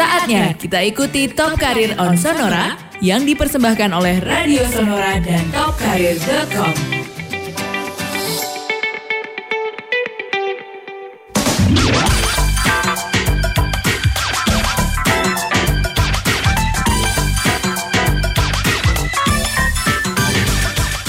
[0.00, 2.72] Saatnya kita ikuti Top Karir on Sonora
[3.04, 6.99] yang dipersembahkan oleh Radio Sonora dan topkarir.com.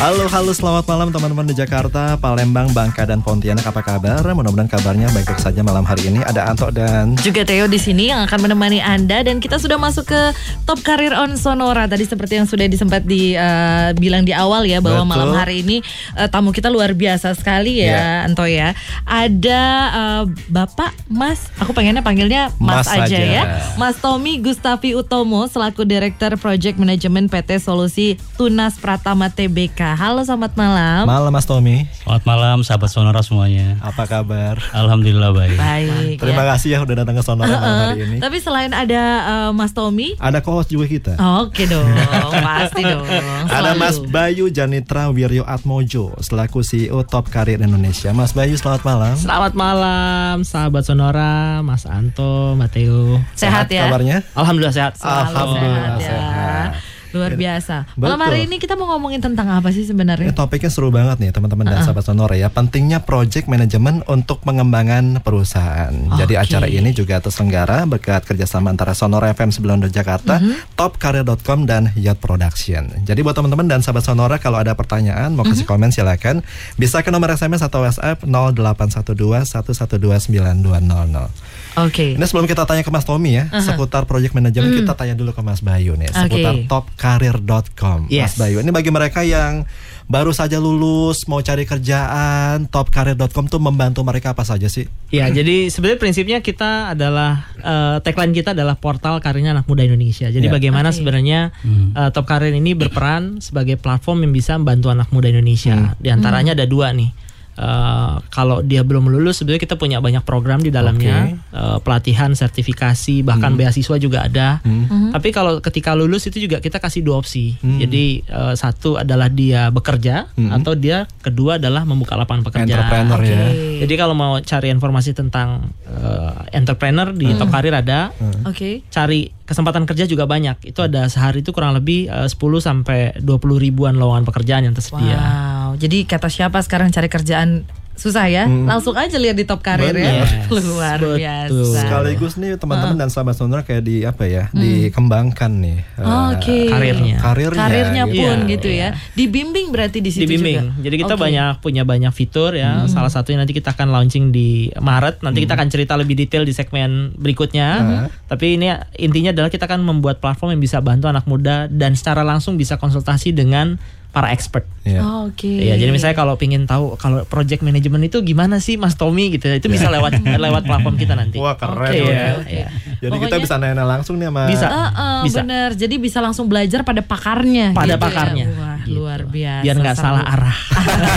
[0.01, 3.69] Halo, halo, selamat malam teman-teman di Jakarta, Palembang, Bangka, dan Pontianak.
[3.69, 4.25] Apa kabar?
[4.33, 6.25] Mudah-mudahan kabarnya baik-baik saja malam hari ini.
[6.25, 10.09] Ada Anto dan juga Theo di sini yang akan menemani Anda dan kita sudah masuk
[10.09, 10.21] ke
[10.65, 11.85] Top Karir on Sonora.
[11.85, 15.11] Tadi seperti yang sudah disempat dibilang uh, di awal ya bahwa Betul.
[15.13, 15.85] malam hari ini
[16.17, 18.25] uh, tamu kita luar biasa sekali ya, yeah.
[18.25, 18.73] Anto ya.
[19.05, 19.61] Ada
[19.93, 23.43] uh, Bapak Mas, aku pengennya panggilnya Mas, Mas aja, aja ya.
[23.77, 29.90] Mas Tommy Gustavi Utomo selaku Direktur Project Management PT Solusi Tunas Pratama TBK.
[29.91, 31.03] Halo, selamat malam.
[31.03, 31.83] Malam Mas Tommy.
[31.99, 33.75] Selamat malam sahabat Sonora semuanya.
[33.83, 34.55] Apa kabar?
[34.71, 35.59] Alhamdulillah baik.
[35.59, 36.15] Baik.
[36.15, 36.49] Terima ya.
[36.55, 38.17] kasih ya udah datang ke Sonora uh, uh, hari ini.
[38.23, 41.13] Tapi selain ada uh, Mas Tommy, ada co-host juga kita.
[41.19, 41.83] Oke okay dong,
[42.47, 43.03] pasti dong.
[43.03, 43.51] Selalu.
[43.51, 48.15] Ada Mas Bayu Janitra Wiryo Atmojo selaku CEO Top Karir Indonesia.
[48.15, 49.15] Mas Bayu, selamat malam.
[49.19, 53.19] Selamat malam, sahabat Sonora, Mas Anto, Mateo.
[53.35, 53.83] Sehat, sehat ya?
[53.91, 54.17] Kabarnya?
[54.39, 54.93] Alhamdulillah sehat.
[55.03, 55.99] Alhamdulillah sehat.
[55.99, 56.07] Ya.
[56.07, 56.90] sehat.
[57.11, 57.91] Luar biasa.
[57.95, 58.07] Betul.
[58.07, 60.31] Malam hari ini kita mau ngomongin tentang apa sih sebenarnya?
[60.31, 61.79] Ya, topiknya seru banget nih teman-teman uh -uh.
[61.79, 62.47] dan sahabat Sonora ya.
[62.47, 65.91] Pentingnya project management untuk pengembangan perusahaan.
[65.91, 66.17] Okay.
[66.23, 70.51] Jadi acara ini juga terselenggara berkat kerjasama antara Sonora FM 92 Jakarta, uh mhm.
[70.51, 70.57] -huh.
[70.79, 72.87] topcareer.com dan Yacht Production.
[73.03, 75.67] Jadi buat teman-teman dan sahabat Sonora kalau ada pertanyaan mau kasih uh mhm.
[75.67, 75.71] -huh.
[75.75, 76.35] komen silakan
[76.79, 81.50] bisa ke nomor SMS atau WhatsApp 0812 1129200.
[81.79, 81.91] Oke.
[81.91, 82.09] Okay.
[82.19, 83.63] Ini sebelum kita tanya ke Mas Tommy ya, uh -huh.
[83.63, 84.79] seputar project management mm.
[84.83, 86.67] kita tanya dulu ke Mas Bayu nih, seputar okay.
[86.67, 88.11] topkarir.com.
[88.11, 88.35] Yes.
[88.35, 89.63] Mas Bayu, ini bagi mereka yang
[90.11, 94.83] baru saja lulus mau cari kerjaan, topkarir.com tuh membantu mereka apa saja sih?
[95.07, 100.27] Ya, jadi sebenarnya prinsipnya kita adalah uh, tagline kita adalah portal karirnya anak muda Indonesia.
[100.27, 100.55] Jadi yeah.
[100.59, 100.97] bagaimana okay.
[100.99, 101.95] sebenarnya hmm.
[101.95, 105.95] uh, Top Karir ini berperan sebagai platform yang bisa membantu anak muda Indonesia.
[105.95, 105.95] Hmm.
[105.95, 106.59] Di antaranya hmm.
[106.59, 111.35] ada dua nih Uh, kalau dia belum lulus sebenarnya kita punya banyak program di dalamnya
[111.35, 111.51] okay.
[111.51, 113.59] uh, eh, pelatihan sertifikasi bahkan hmm.
[113.59, 114.83] beasiswa juga ada hmm.
[114.87, 115.11] hmm.
[115.11, 117.79] tapi kalau ketika lulus itu juga kita kasih dua opsi hmm.
[117.83, 120.47] jadi uh, satu adalah dia bekerja hmm.
[120.63, 123.35] atau dia kedua adalah membuka lapangan pekerjaan entrepreneur okay.
[123.35, 123.45] ya
[123.83, 127.37] jadi kalau mau cari informasi tentang uh, entrepreneur di hmm.
[127.37, 128.47] Top Karir ada hmm.
[128.47, 128.73] oke okay.
[128.87, 133.27] cari kesempatan kerja juga banyak itu ada sehari itu kurang lebih uh, 10 sampai 20
[133.59, 135.51] ribuan lowongan pekerjaan yang tersedia wow.
[135.75, 137.63] Jadi kata siapa sekarang cari kerjaan
[137.95, 138.65] susah ya hmm.
[138.65, 142.99] langsung aja lihat di top karir ya luar biasa sekaligus nih teman-teman uh.
[143.05, 144.57] dan sahabat sonora kayak di apa ya hmm.
[144.57, 146.65] dikembangkan nih uh, oke okay.
[146.71, 148.17] karirnya karirnya karirnya gitu.
[148.17, 148.51] pun yeah.
[148.57, 150.81] gitu ya dibimbing berarti di situ dibimbing juga.
[150.81, 151.23] jadi kita okay.
[151.29, 152.89] banyak punya banyak fitur ya hmm.
[152.89, 155.45] salah satunya nanti kita akan launching di Maret nanti hmm.
[155.45, 158.07] kita akan cerita lebih detail di segmen berikutnya uh.
[158.31, 162.25] tapi ini intinya adalah kita akan membuat platform yang bisa bantu anak muda dan secara
[162.25, 163.77] langsung bisa konsultasi dengan
[164.11, 164.67] para expert.
[164.83, 165.01] Yeah.
[165.01, 165.47] Oh, Oke.
[165.47, 165.71] Okay.
[165.71, 169.47] Ya, jadi misalnya kalau ingin tahu kalau project management itu gimana sih Mas Tommy gitu,
[169.47, 171.39] itu bisa lewat lewat platform kita nanti.
[171.39, 171.91] Wah keren.
[171.91, 172.35] Okay, ya.
[172.43, 172.67] ya.
[172.99, 174.43] Jadi Pokoknya, kita bisa nanya langsung nih sama.
[174.51, 174.67] Bisa.
[174.67, 175.39] Uh, uh, bisa.
[175.41, 175.69] Bener.
[175.79, 177.71] Jadi bisa langsung belajar pada pakarnya.
[177.71, 178.45] Pada gitu pakarnya.
[178.51, 178.59] Ya.
[178.59, 178.99] Wah gitu.
[178.99, 179.63] luar biasa.
[179.63, 180.57] Biar nggak salah arah.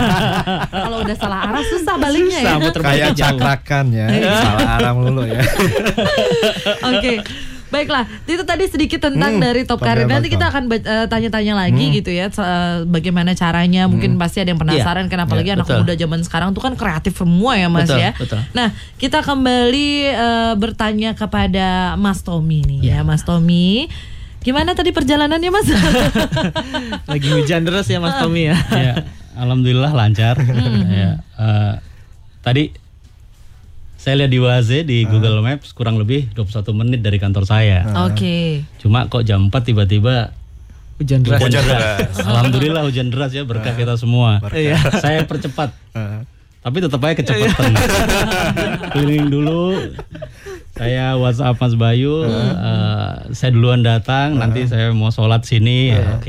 [0.86, 2.70] kalau udah salah arah susah baliknya susah, ya.
[2.78, 4.06] Kayak cakrakan ya.
[4.38, 5.42] salah arah mulu ya.
[6.94, 6.98] Oke.
[7.02, 7.16] Okay.
[7.74, 10.06] Baiklah, itu tadi sedikit tentang hmm, dari Top Karir.
[10.06, 11.94] Nanti kita akan uh, tanya-tanya lagi hmm.
[11.98, 13.90] gitu ya, uh, bagaimana caranya.
[13.90, 14.22] Mungkin hmm.
[14.22, 15.10] pasti ada yang penasaran, yeah.
[15.10, 15.80] kenapa yeah, lagi anak betul.
[15.82, 18.10] muda zaman sekarang tuh kan kreatif semua ya, Mas betul, ya.
[18.14, 18.40] Betul.
[18.54, 18.68] Nah,
[19.02, 23.02] kita kembali uh, bertanya kepada Mas Tommy nih yeah.
[23.02, 23.90] ya, Mas Tommy.
[24.44, 25.66] Gimana tadi perjalanannya Mas?
[27.10, 28.56] Lagi hujan terus ya Mas Tommy ya.
[28.70, 28.94] ya
[29.34, 30.36] Alhamdulillah lancar.
[30.36, 30.84] Hmm.
[30.92, 31.10] ya,
[31.40, 31.80] uh,
[32.44, 32.83] tadi
[34.04, 35.08] saya lihat di Waze di uh.
[35.08, 37.88] Google Maps kurang lebih 21 menit dari kantor saya.
[37.88, 38.12] Uh.
[38.12, 38.20] Oke.
[38.20, 38.44] Okay.
[38.84, 40.36] Cuma kok jam 4 tiba-tiba
[41.00, 41.40] hujan deras.
[41.40, 42.12] Hujan deras.
[42.20, 43.80] Alhamdulillah hujan deras ya berkah uh.
[43.80, 44.44] kita semua.
[44.52, 44.76] Iya.
[45.00, 45.72] saya percepat.
[45.96, 46.20] Uh.
[46.60, 47.72] Tapi tetap aja kecepatan.
[48.92, 49.72] Keliling dulu.
[50.76, 52.28] Saya WhatsApp Mas Bayu, uh.
[52.28, 54.44] Uh, saya duluan datang, uh.
[54.44, 55.96] nanti saya mau sholat sini.
[55.96, 55.96] Uh.
[55.96, 56.24] Ya, Oke.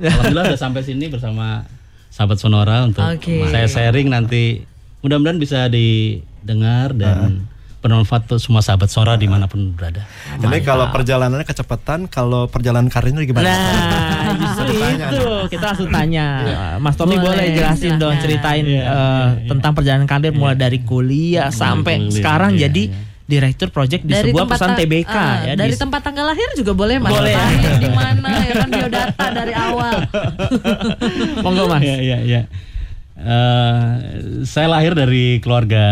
[0.00, 0.08] Okay.
[0.08, 1.68] Alhamdulillah udah sampai sini bersama
[2.08, 3.44] sahabat Sonora untuk okay.
[3.52, 4.69] saya sharing nanti.
[5.00, 7.58] Mudah-mudahan bisa di dengar dan uh.
[7.80, 10.04] bermanfaat untuk semua sahabat Sora di mana pun berada.
[10.36, 13.48] Jadi kalau perjalanannya kecepatan, kalau perjalanan karirnya gimana?
[13.48, 15.24] Nah, justru itu.
[15.56, 16.26] kita langsung tanya.
[16.76, 18.96] Mas Tommy boleh, boleh jelasin dong ceritain yeah, uh,
[19.40, 20.62] yeah, tentang perjalanan karir mulai iya.
[20.68, 25.14] dari kuliah sampai kuliah, sekarang yeah, jadi yeah direktur project di dari sebuah perusahaan TBK
[25.14, 25.78] uh, ya dari di...
[25.78, 27.14] tempat tanggal lahir juga boleh mas.
[27.14, 27.34] Boleh.
[27.78, 29.94] Di mana ya kan biodata dari awal.
[31.46, 31.80] Monggo mas.
[31.86, 32.42] Ya ya ya
[33.20, 33.90] Uh,
[34.48, 35.84] saya lahir dari keluarga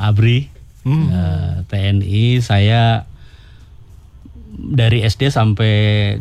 [0.00, 0.48] ABRI
[0.88, 0.92] hmm.
[0.92, 2.26] uh, eh, TNI.
[2.40, 3.04] Saya
[4.52, 5.74] dari SD sampai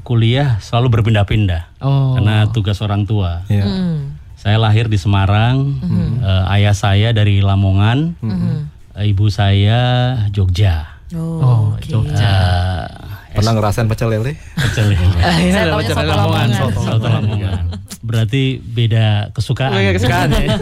[0.07, 2.15] kuliah selalu berpindah-pindah Oh.
[2.15, 3.44] karena tugas orang tua.
[3.51, 3.65] Iya.
[3.68, 4.19] Hmm.
[4.42, 5.77] Saya lahir di Semarang,
[6.18, 8.18] eh, ayah saya dari Lamongan,
[8.98, 10.98] eh, ibu saya Jogja.
[11.13, 12.09] Oh, oke.
[12.09, 12.86] Eh,
[13.31, 14.36] Pernah ngerasain pecel lele?
[14.59, 15.07] Pecel lele.
[15.56, 16.48] Saya taunya soto Lamongan.
[16.51, 17.63] Soto Lamongan.
[18.01, 19.74] Berarti beda kesukaan.
[19.77, 20.48] Beda kesukaan ya.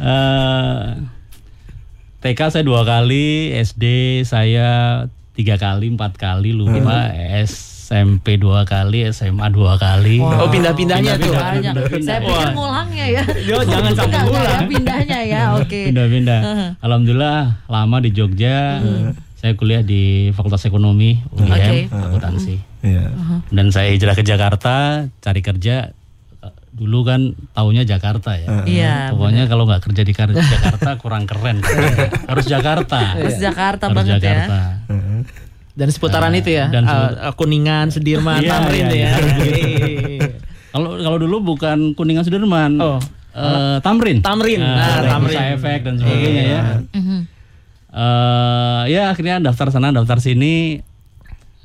[0.00, 0.84] Eh,
[2.24, 3.84] TK saya dua kali, SD
[4.24, 5.04] saya
[5.36, 7.12] tiga kali, empat kali lupa,
[7.44, 10.20] SMP dua kali, SMA dua kali.
[10.20, 11.32] Oh pindah-pindahnya tuh.
[11.32, 12.00] Banyak.
[12.00, 13.22] Saya pikir ngulangnya ya.
[13.44, 15.40] Yo, jangan sampai ya, pindahnya ya.
[15.60, 15.92] Oke.
[15.92, 16.40] Pindah-pindah.
[16.80, 18.80] Alhamdulillah lama di Jogja.
[19.40, 21.78] Saya kuliah di Fakultas Ekonomi UGM, Oke.
[21.88, 22.69] akuntansi.
[22.80, 23.12] Iya.
[23.48, 24.74] Dan saya hijrah ke Jakarta,
[25.16, 25.92] cari kerja.
[26.70, 28.64] Dulu kan taunya Jakarta ya.
[28.64, 28.94] Iya.
[29.12, 31.60] Pokoknya kalau nggak kerja di Kar- Jakarta kurang keren.
[32.30, 33.14] Harus Jakarta.
[33.16, 34.22] Terus Jakarta Harus banget ya.
[34.22, 34.58] Jakarta.
[35.70, 36.66] Dan seputaran itu ya.
[36.68, 39.08] dan eh, Kuningan, Sudirman, Iya, Tamrin iya, tuh ya.
[39.08, 39.16] iya.
[40.00, 40.28] Iya.
[40.70, 42.80] Kalau kalau dulu bukan Kuningan Sudirman.
[42.80, 42.96] Oh.
[43.30, 44.18] Eh, Tamrin.
[44.20, 44.58] Tamrin.
[44.58, 45.36] Nah, Nah, Tamrin.
[45.36, 45.54] Tamrin.
[45.54, 46.60] efek dan sebagainya ya.
[46.90, 47.18] Mhm.
[47.90, 50.78] Eh, ya akhirnya daftar sana daftar sini.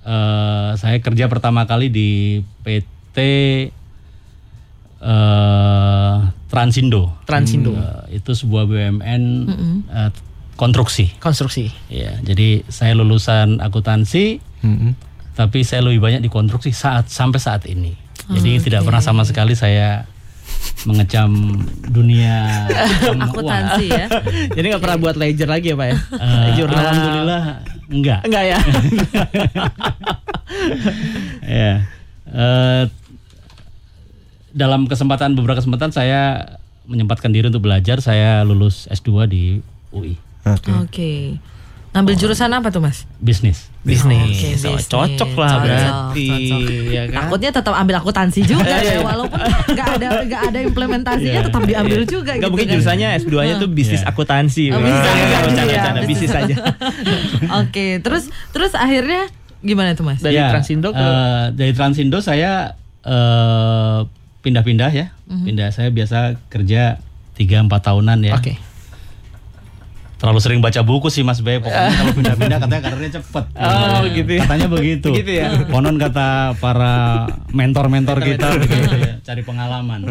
[0.05, 3.17] Eh, saya kerja pertama kali di PT
[5.01, 7.17] eh, Transindo.
[7.25, 7.73] Transindo.
[7.73, 9.23] Eh, itu sebuah BUMN
[9.89, 10.11] eh,
[10.53, 11.09] konstruksi.
[11.17, 11.73] Konstruksi.
[11.89, 14.93] Ya, jadi saya lulusan akuntansi, Mm-mm.
[15.33, 17.97] tapi saya lebih banyak di konstruksi saat sampai saat ini.
[18.25, 20.09] Jadi tidak pernah sama sekali saya
[20.85, 21.31] mengecam
[21.89, 22.69] dunia
[23.25, 24.07] Akuntansi ya.
[24.57, 25.97] Jadi nggak pernah buat ledger lagi ya Pak ya?
[25.97, 26.79] Eh, Jurnal.
[26.79, 27.43] Alhamdulillah
[27.89, 28.19] enggak.
[28.25, 28.57] Enggak ya?
[31.65, 31.73] ya.
[32.29, 32.83] Eh,
[34.55, 37.99] dalam kesempatan beberapa kesempatan saya menyempatkan diri untuk belajar.
[37.99, 39.43] Saya lulus S2 di
[39.89, 40.15] UI
[40.45, 40.71] Oke.
[40.85, 41.11] Oke.
[41.95, 43.07] Ngambil jurusan apa tuh Mas?
[43.17, 43.71] bisnis.
[43.81, 44.19] Bisnis.
[44.19, 44.83] Oh, bisnis.
[44.85, 46.27] Cocok lah Cocok, berarti.
[46.27, 46.59] cocok.
[46.91, 47.15] Ya kan?
[47.21, 49.39] Takutnya tetap ambil akuntansi juga ya, walaupun
[49.71, 52.73] nggak ada nggak ada implementasinya tetap diambil juga Gak gitu mungkin kan.
[52.75, 54.11] jurusannya S2-nya tuh bisnis Iya.
[54.11, 54.63] akuntansi.
[54.67, 56.55] Oh, bisa Iya, bercanda, ya, bercanda, bisnis aja.
[57.61, 59.31] Oke, terus terus akhirnya
[59.61, 60.19] gimana tuh Mas?
[60.19, 63.99] Dari Ya, Transindo ke eh, dari Transindo saya eh,
[64.41, 65.15] pindah-pindah ya.
[65.25, 66.99] Pindah saya biasa kerja
[67.33, 68.35] 3 4 tahunan ya.
[68.35, 68.59] Oke.
[70.15, 71.59] Terlalu sering baca buku sih Mas Bay.
[71.59, 73.45] Pokoknya kalau pindah-pindah katanya karirnya cepet.
[73.53, 74.41] Oh, gitu ya.
[74.47, 75.09] Katanya begitu.
[75.11, 75.47] Gitu ya.
[75.67, 80.01] Konon kata para mentor-mentor kita begitu ya, cari pengalaman.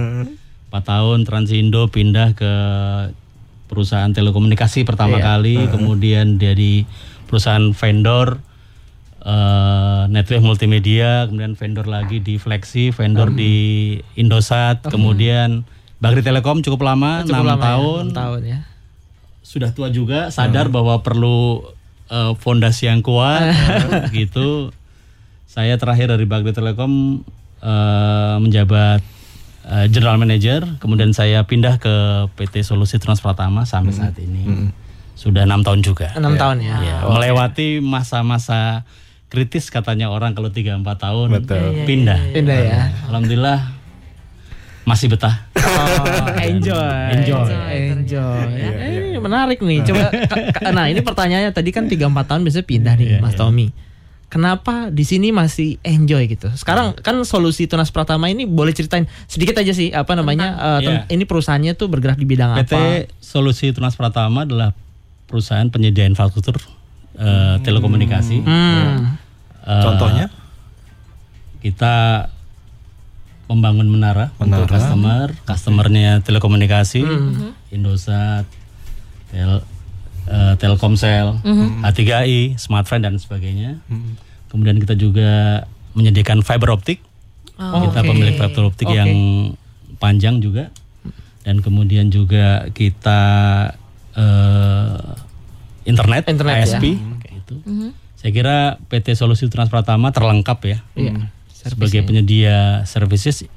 [0.69, 2.53] 4 tahun Transindo pindah ke
[3.65, 5.25] perusahaan telekomunikasi pertama Iya.
[5.35, 6.85] kali, kemudian dari
[7.25, 8.39] perusahaan vendor
[9.25, 15.65] eh, network multimedia, kemudian vendor lagi di Flexi, vendor di Indosat, kemudian
[15.97, 18.59] Bagri Telekom cukup lama, Cukup 6 lama ya, tahun enam tahun ya.
[19.55, 21.62] Sudah tua juga sadar bahwa perlu
[22.11, 24.75] eh, fondasi yang kuat eh, gitu.
[25.47, 27.23] Saya terakhir dari Bagri Telekom
[27.62, 28.99] eh, menjabat
[29.71, 30.67] eh, general manager.
[30.83, 34.75] Kemudian saya pindah ke PT Solusi Trans Pratama sampai saat ini.
[35.15, 36.11] Sudah enam tahun juga.
[36.19, 36.77] Enam tahun ya.
[36.83, 38.83] Ya, melewati masa-masa
[39.31, 41.87] kritis katanya orang kalau 3 4 tahun Betul.
[41.87, 42.35] pindah.
[42.35, 42.81] Pindah ya.
[43.06, 43.83] alhamdulillah
[44.84, 45.34] masih betah
[45.64, 47.08] Oh, enjoy.
[47.10, 47.50] Enjoy.
[47.90, 48.46] Enjoy.
[48.54, 49.81] Eh, menarik nih.
[49.82, 53.32] Coba ka- ka- nah, ini pertanyaannya tadi kan 3 4 tahun biasanya pindah nih Mas
[53.34, 53.72] Tommy.
[54.26, 56.50] Kenapa di sini masih enjoy gitu?
[56.53, 61.03] Sekarang kan solusi Tunas Pratama ini boleh ceritain sedikit aja sih apa namanya eh, ten-
[61.03, 61.03] Iya.
[61.10, 62.79] ini perusahaannya tuh bergerak di bidang PT apa?
[63.17, 64.74] Solusi Tunas Pratama adalah
[65.24, 66.60] perusahaan penyedia infrastruktur
[67.14, 68.36] eh, telekomunikasi.
[68.38, 69.17] Hmm.
[69.62, 70.26] Eh, Contohnya?
[71.60, 72.29] kita
[73.44, 74.72] membangun menara, untuk Menara.
[74.72, 77.53] customer, customernya telekomunikasi, Hmm.
[77.69, 78.48] Indosat,
[79.29, 79.60] Tel,
[80.27, 81.36] eh, Telkomsel,
[81.82, 83.82] A3i, Smartfren dan sebagainya.
[84.48, 87.03] Kemudian kita juga menyediakan fiber optik.
[87.55, 88.08] Oh, kita oke.
[88.08, 88.96] pemilik fiber optik Oke.
[88.96, 89.10] yang
[89.96, 90.70] panjang juga.
[91.43, 93.20] Dan kemudian juga kita
[94.15, 94.98] eh,
[95.84, 96.79] internet, Internet, ya.
[96.79, 96.84] ISP,
[97.29, 97.55] gitu.
[98.17, 98.56] Saya kira
[98.89, 100.79] PT Solusi Trans Pratama terlengkap ya
[101.65, 101.71] Iya.
[101.71, 103.49] sebagai penyedia services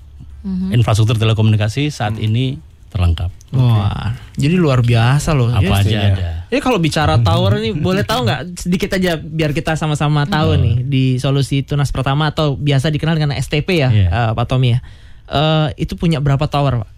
[0.69, 2.55] infrastruktur telekomunikasi saat ini
[2.87, 3.27] terlengkap.
[3.49, 5.51] Wah, jadi luar biasa loh.
[5.51, 6.03] Apa Ya, aja ya.
[6.09, 6.29] ada.
[6.47, 10.75] Ya kalau bicara tower nih boleh tahu nggak sedikit aja biar kita sama-sama tahu nih
[10.81, 14.07] di solusi tunas pertama atau biasa dikenal dengan STP ya Iya.
[14.07, 14.79] eh, Pak Tommy ya.
[15.27, 16.89] Eh, itu punya berapa tower Pak?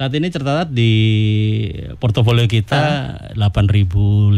[0.00, 0.92] Saat ini tercatat di
[2.00, 4.32] portofolio kita 8.500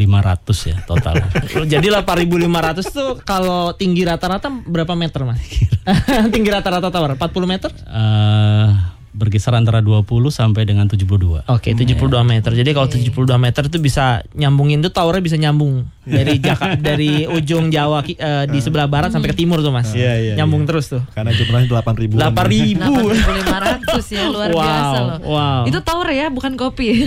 [0.66, 1.22] ya total.
[1.78, 5.38] Jadi 8.500 tuh kalau tinggi rata-rata berapa meter mas?
[6.34, 7.70] tinggi rata-rata tower 40 meter?
[7.78, 8.68] Eh,
[9.12, 11.44] berkisar antara 20 sampai dengan 72.
[11.44, 12.50] Oke 72 meter.
[12.50, 17.68] Jadi kalau 72 meter itu bisa nyambungin tuh towernya bisa nyambung dari Jaka, dari ujung
[17.68, 19.92] Jawa uh, di sebelah barat sampai ke timur tuh mas.
[19.92, 20.68] Iya, iya, Nyambung iya.
[20.68, 21.02] terus tuh.
[21.12, 22.14] Karena jumlahnya delapan ribu.
[22.16, 22.92] Delapan ribu.
[23.12, 25.18] 8.500 ya luar Wow, biasa loh.
[25.22, 25.62] wow.
[25.64, 27.06] Itu tower ya bukan kopi.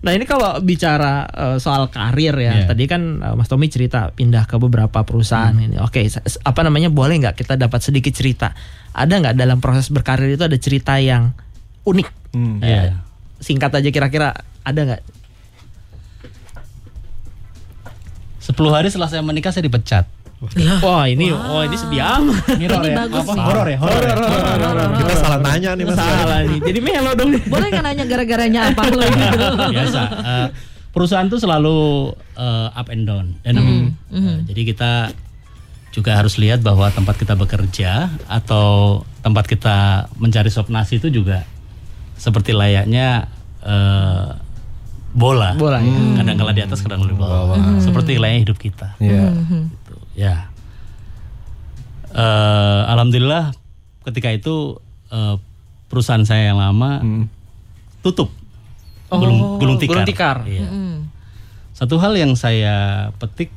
[0.00, 2.66] nah ini kalau bicara uh, soal karir ya, Iya.
[2.66, 5.64] tadi kan uh, Mas Tommy cerita pindah ke beberapa perusahaan Hmm.
[5.64, 5.76] ini.
[5.78, 8.49] Oke, s- apa namanya boleh nggak kita dapat sedikit cerita?
[8.90, 11.30] Ada nggak dalam proses berkarir itu ada cerita yang
[11.84, 12.08] unik?
[12.34, 12.58] Hmm.
[12.58, 13.00] Iya.
[13.38, 15.02] Singkat aja kira-kira ada nggak?
[18.40, 20.04] 10 hari setelah saya menikah saya dipecat.
[20.80, 22.56] Wah ini, oh ini sedia amat.
[22.56, 22.96] Mirror Ini ya?
[23.04, 23.32] bagus Apa?
[23.36, 23.44] nih.
[23.44, 23.76] Horor ya?
[23.76, 24.14] Horor ya?
[24.96, 25.96] Kita salah nanya nih mas.
[26.00, 26.58] Salah nih.
[26.64, 27.30] Jadi melo dong.
[27.44, 29.46] Boleh nggak nanya gara-garanya apa lo gitu?
[29.76, 30.00] Biasa.
[30.08, 30.46] eh,
[30.96, 31.76] perusahaan tuh selalu
[32.40, 33.36] eh, up and down.
[33.44, 34.92] Dan eh, jadi kita
[35.90, 41.42] juga harus lihat bahwa tempat kita bekerja atau tempat kita mencari sop nasi itu juga
[42.14, 43.26] seperti layaknya
[43.66, 44.28] eh,
[45.10, 45.58] bola.
[45.58, 46.22] Bola, ya.
[46.22, 47.58] Kadang kala di atas, kadang di bawah.
[47.82, 48.94] Seperti layaknya hidup kita.
[49.02, 49.34] Iya.
[49.34, 50.36] Gitu, ya.
[52.14, 53.50] Eh, Alhamdulillah
[54.06, 54.78] ketika itu
[55.10, 55.36] eh,
[55.90, 57.02] perusahaan saya yang lama
[58.06, 58.30] tutup.
[59.10, 59.90] gulung, gulung tikar.
[59.90, 60.36] gulung tikar.
[60.46, 60.68] Iya.
[61.74, 63.50] Satu hal yang saya petik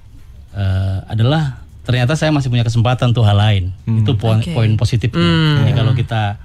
[0.58, 3.64] eh, adalah ternyata saya masih punya kesempatan untuk hal lain.
[3.84, 4.56] Itu poin Oke.
[4.56, 5.60] poin positifnya.
[5.64, 6.40] Jadi kalau kita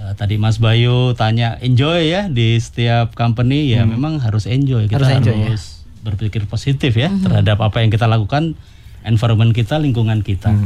[0.00, 4.88] eh, tadi Mas Bayu tanya enjoy ya di setiap company ya memang harus enjoy.
[4.88, 5.56] Kita Harus harus, enjoy, ya.
[6.00, 8.56] berpikir positif ya terhadap apa yang kita lakukan,
[9.04, 10.56] environment kita, lingkungan kita.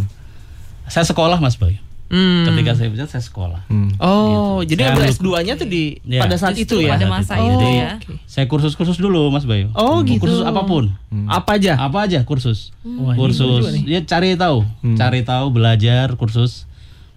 [0.86, 1.82] Saya sekolah Mas Bayu.
[2.04, 2.44] Hmm.
[2.46, 3.64] Ketika saya pecat saya sekolah.
[3.98, 6.20] Oh, jadi Saya ambil ambil- S2-nya tuh di Iya.
[6.20, 6.94] pada saat Justru itu ya.
[6.94, 7.90] pada masa Oh, itu Jadi, ya.
[8.24, 9.72] Saya kursus-kursus dulu Mas Bayu.
[9.72, 10.20] Oh, gitu.
[10.20, 10.92] Kursus apa pun.
[11.26, 11.74] Apa aja?
[11.76, 12.70] Apa aja kursus.
[12.80, 13.64] Wah, ini kursus.
[13.82, 14.62] Ya cari tahu,
[14.94, 16.68] cari tahu, belajar kursus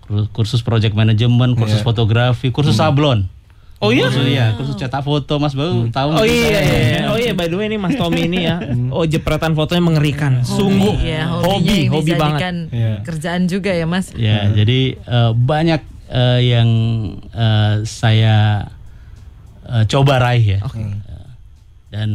[0.01, 3.27] kur- kursus project management, kursus fotografi, kursus sablon.
[3.77, 4.09] Oh iya?
[4.09, 6.09] Kursus iya, kursus cetak foto Mas Bayu tahu.
[6.17, 7.01] Oh iya, iya, iya.
[7.13, 7.37] oh iya.
[7.37, 8.57] By the way ini Mas Tommy ini ya.
[8.89, 10.41] Oh jepretan fotonya mengerikan.
[10.41, 12.17] Sungguh ya, hobi, hobinya yang hobi banget.
[12.17, 12.93] dijadikan Iya.
[13.05, 14.05] kerjaan juga ya mas.
[14.17, 16.69] Ya, jadi eh, banyak eh, yang
[17.29, 18.65] eh, saya
[19.69, 20.59] eh, coba raih ya.
[20.65, 21.29] Eh,
[21.93, 22.09] dan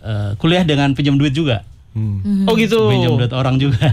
[0.00, 1.60] eh, kuliah dengan pinjam duit juga.
[1.92, 2.48] Hmm.
[2.48, 2.88] Oh gitu.
[2.88, 3.84] Pinjam duit orang juga.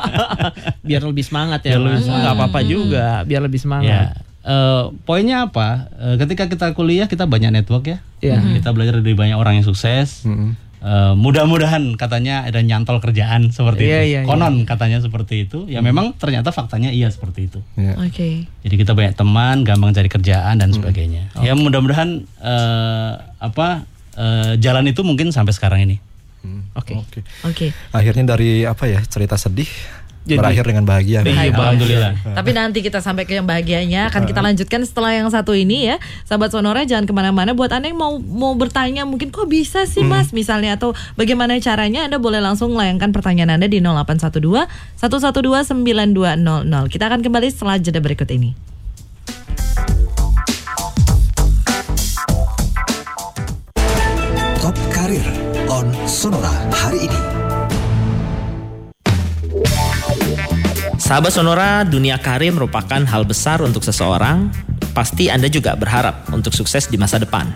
[0.88, 1.76] biar lebih semangat ya.
[1.76, 2.04] Biar lebih Mas.
[2.08, 2.22] semangat.
[2.24, 4.16] Nggak apa-apa juga, biar lebih ya.
[4.48, 5.92] Eh, poinnya apa?
[6.00, 7.98] Eh, ketika kita kuliah kita banyak network ya.
[8.18, 8.40] Iya.
[8.56, 10.24] Kita belajar dari banyak orang yang sukses.
[10.24, 10.56] Hmm.
[10.78, 14.06] Eh, mudah-mudahan katanya ada nyantol kerjaan seperti Iya, itu.
[14.08, 14.28] iya, iya.
[14.30, 15.66] Konon katanya seperti itu.
[15.66, 17.60] Ya memang ternyata faktanya iya seperti itu.
[17.74, 17.98] Iya.
[17.98, 18.46] Oke.
[18.62, 20.62] Jadi kita banyak teman, gampang cari kerjaan Hmm.
[20.62, 21.34] dan sebagainya.
[21.42, 25.98] Ya mudah-mudahan eh, apa eh, jalan itu mungkin sampai sekarang ini.
[26.78, 26.94] Oke.
[26.94, 27.20] Oke.
[27.42, 27.66] Oke.
[27.90, 29.66] Akhirnya dari apa ya cerita sedih
[30.28, 31.18] Jadi- berakhir dengan bahagia.
[31.24, 32.12] Iya, Alhamdulillah.
[32.36, 35.96] Tapi nanti kita sampai ke yang bahagianya akan kita lanjutkan setelah yang satu ini ya.
[36.28, 37.56] Sahabat Sonora jangan ke mana-mana.
[37.56, 42.04] Buat anda yang mau mau bertanya mungkin kok bisa sih mas misalnya atau bagaimana caranya
[42.04, 44.68] anda boleh langsung layangkan pertanyaan anda di 0812
[45.00, 46.92] 112 9200.
[46.92, 48.67] Kita akan kembali setelah jeda berikut ini.
[61.08, 64.52] Sahabat Sonora, dunia karir merupakan hal besar untuk seseorang.
[64.92, 67.48] Pasti Anda juga berharap untuk sukses di masa depan.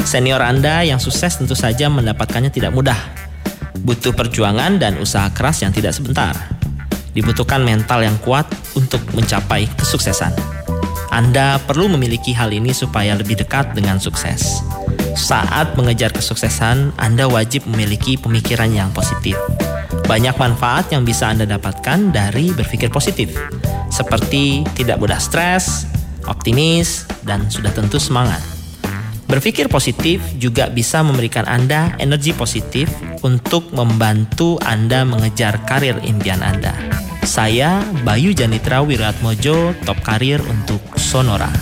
[0.00, 2.96] Senior Anda yang sukses tentu saja mendapatkannya tidak mudah.
[3.84, 6.32] Butuh perjuangan dan usaha keras yang tidak sebentar.
[7.12, 10.32] Dibutuhkan mental yang kuat untuk mencapai kesuksesan.
[11.12, 14.64] Anda perlu memiliki hal ini supaya lebih dekat dengan sukses.
[15.14, 19.34] Saat mengejar kesuksesan, Anda wajib memiliki pemikiran yang positif.
[20.06, 23.34] Banyak manfaat yang bisa Anda dapatkan dari berpikir positif,
[23.90, 25.86] seperti tidak mudah stres,
[26.26, 28.42] optimis, dan sudah tentu semangat.
[29.30, 32.90] Berpikir positif juga bisa memberikan Anda energi positif
[33.22, 36.74] untuk membantu Anda mengejar karir impian Anda.
[37.22, 41.52] Saya Bayu Janitra Wiratmojo, Top Karir untuk Sonora.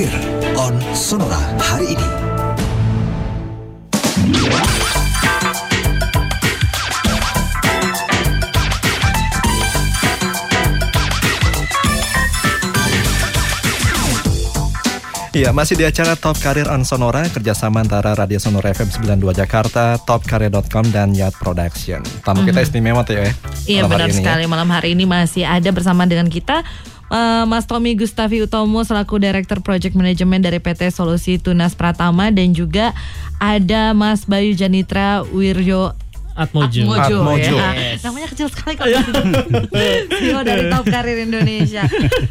[0.00, 0.16] Karir
[0.56, 2.08] on Sonora hari ini.
[15.36, 20.00] Iya, masih di acara Top Karir on Sonora kerjasama antara Radio Sonora FM 92 Jakarta,
[20.00, 22.00] topkarir.com dan Yacht Production.
[22.24, 23.28] Tamu kita istimewa tuh ya.
[23.68, 24.16] Iya benar ya.
[24.16, 26.64] sekali malam hari ini masih ada bersama dengan kita
[27.10, 32.54] eh, Mas Tommy Gustavi Utomo selaku Director Project Management dari PT Solusi Tunas Pratama dan
[32.54, 32.94] juga
[33.42, 35.92] ada Mas Bayu Janitra Wiryo
[36.40, 36.88] Atmojo.
[36.88, 37.54] Atmojo, Atmojo.
[37.58, 37.70] ya.
[37.76, 38.00] Yes.
[38.00, 38.86] Namanya kecil sekali kok.
[40.08, 41.84] CEO dari Top Karir Indonesia.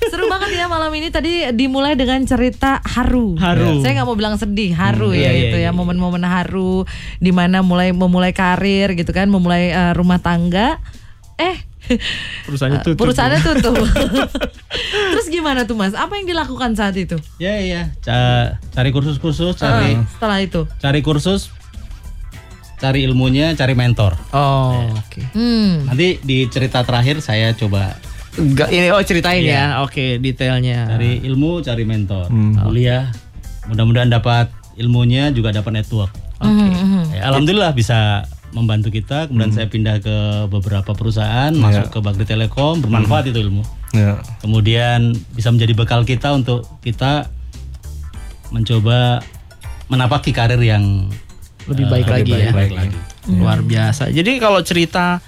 [0.09, 3.37] Seru banget ya malam ini tadi dimulai dengan cerita haru.
[3.37, 3.85] Haru.
[3.85, 5.69] Saya nggak mau bilang sedih, haru Hmm, ya iya, iya, itu iya.
[5.69, 6.89] ya momen-momen haru
[7.21, 10.81] di mana mulai memulai karir gitu kan, memulai eh, rumah tangga.
[11.37, 11.68] Eh
[12.45, 12.97] Perusahaannya tutup.
[12.99, 13.75] perusahaannya tutup.
[15.11, 15.93] Terus gimana tuh Mas?
[15.93, 17.17] Apa yang dilakukan saat itu?
[17.37, 20.67] Ya iya, Ca- cari kursus-kursus, cari Eh, setelah itu.
[20.77, 21.49] cari kursus,
[22.75, 24.15] cari ilmunya, cari mentor.
[24.29, 25.21] Oh, oke.
[25.33, 25.83] Hmm.
[25.85, 27.97] Nanti di cerita terakhir saya coba
[28.31, 29.51] Enggak ini oh ceritain Iya.
[29.51, 29.83] ya.
[29.83, 30.85] Oke, detailnya.
[30.87, 32.29] cari ilmu, cari mentor,
[32.61, 33.09] kuliah.
[33.65, 36.13] Mudah-mudahan dapat ilmunya juga dapat network.
[36.39, 36.67] Oke.
[37.11, 39.29] Ya, Alhamdulillah bisa membantu kita.
[39.29, 40.17] Kemudian saya pindah ke
[40.49, 43.63] beberapa perusahaan, masuk ke Bagri Telekom, bermanfaat itu ilmu.
[43.93, 44.21] Ya.
[44.41, 47.29] Kemudian bisa menjadi bekal kita untuk kita
[48.49, 49.21] mencoba
[49.89, 51.09] menapaki karir yang
[51.65, 52.51] lebih eh, baik lagi ya.
[52.53, 52.97] baik lagi.
[53.29, 54.09] Luar biasa.
[54.09, 55.21] Jadi kalau cerita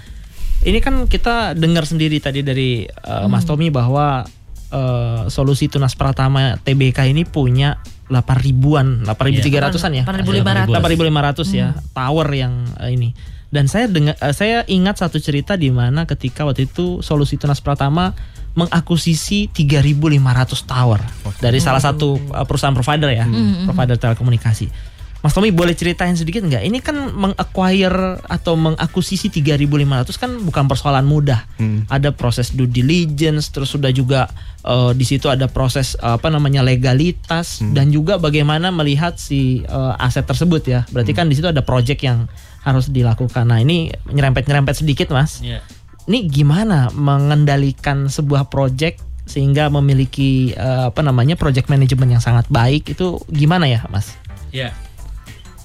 [0.62, 4.26] ini kan kita dengar sendiri tadi dari uh, Mas Tommy bahwa
[4.72, 10.04] uh, solusi tunas pratama TBK ini punya 8 ribuan, 8.300an ya.
[10.04, 10.68] 8.500.
[10.68, 13.14] 8.500 ya tower yang uh, ini.
[13.52, 17.60] Dan saya dengar uh, saya ingat satu cerita di mana ketika waktu itu solusi tunas
[17.60, 18.16] pratama
[18.52, 21.00] mengakuisisi 3.500 tower
[21.40, 23.24] dari salah satu uh, perusahaan provider ya,
[23.64, 24.91] provider telekomunikasi.
[25.22, 26.66] Mas Tommy boleh ceritain sedikit nggak?
[26.66, 31.46] Ini kan mengacquire atau mengakuisisi 3.500 kan bukan persoalan mudah.
[31.86, 34.26] Ada proses due diligence, terus sudah juga
[34.66, 40.02] eh, di situ ada proses eh, apa namanya legalitas dan juga bagaimana melihat si eh,
[40.02, 40.82] aset tersebut ya.
[40.90, 42.26] Berarti kan di situ ada project yang
[42.66, 43.46] harus dilakukan.
[43.46, 45.38] Nah ini nyerempet-nyerempet sedikit mas.
[45.38, 45.62] Ya.
[46.10, 52.90] Ini gimana mengendalikan sebuah project sehingga memiliki eh, apa namanya project management yang sangat baik
[52.90, 54.18] itu gimana ya mas?
[54.50, 54.74] Ya.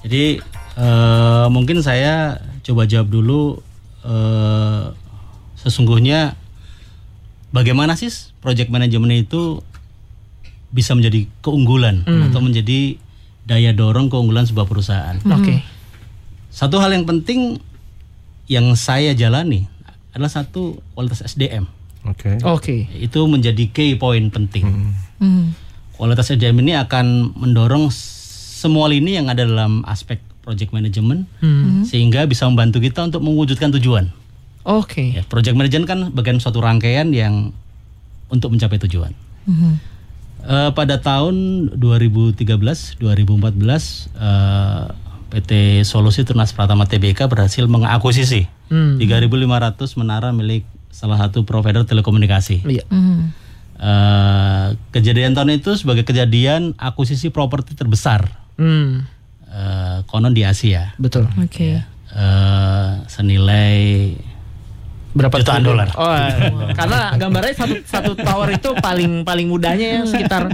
[0.04, 0.38] Jadi
[0.78, 3.58] eh, mungkin saya coba jawab dulu
[4.06, 4.84] eh,
[5.58, 6.38] sesungguhnya
[7.50, 9.64] bagaimana sih project management itu
[10.68, 13.00] bisa menjadi keunggulan atau menjadi
[13.48, 15.16] daya dorong keunggulan sebuah perusahaan.
[15.24, 15.64] Oke.
[16.52, 17.56] Satu hal yang penting
[18.44, 19.64] yang saya jalani
[20.12, 21.64] adalah satu kualitas SDM.
[22.04, 22.36] Oke.
[22.44, 22.76] Oke.
[22.92, 24.92] Itu menjadi key point penting.
[25.16, 25.56] Hmm.
[25.96, 27.88] Kualitas SDM ini akan mendorong
[28.58, 31.86] semua lini yang ada dalam aspek project management Hmm.
[31.86, 34.10] sehingga bisa membantu kita untuk mewujudkan tujuan.
[34.66, 35.14] Oke.
[35.14, 37.54] Ya, project management kan bagian suatu rangkaian yang
[38.26, 39.14] untuk mencapai tujuan.
[39.46, 39.72] Mhm.
[40.38, 41.34] Eh, pada tahun
[41.76, 44.84] 2013, 2014 eh,
[45.28, 45.50] PT
[45.84, 48.96] Solusi Tunas Pratama TBK berhasil mengakuisisi Hmm.
[48.98, 52.64] 3.500 menara milik salah satu provider telekomunikasi.
[52.64, 52.84] Iya.
[52.90, 53.30] Hmm.
[53.78, 59.06] Eh, kejadian tahun itu sebagai kejadian akuisisi properti terbesar Hmm.
[59.46, 61.30] eh, konon di Asia Betul.
[61.38, 61.78] Oke.
[62.08, 64.12] Eh, senilai
[65.08, 65.88] Berapa Jutaan dolar.
[65.94, 66.14] Oh,
[66.74, 70.52] karena gambarnya satu satu tower itu paling paling mudahnya ya sekitar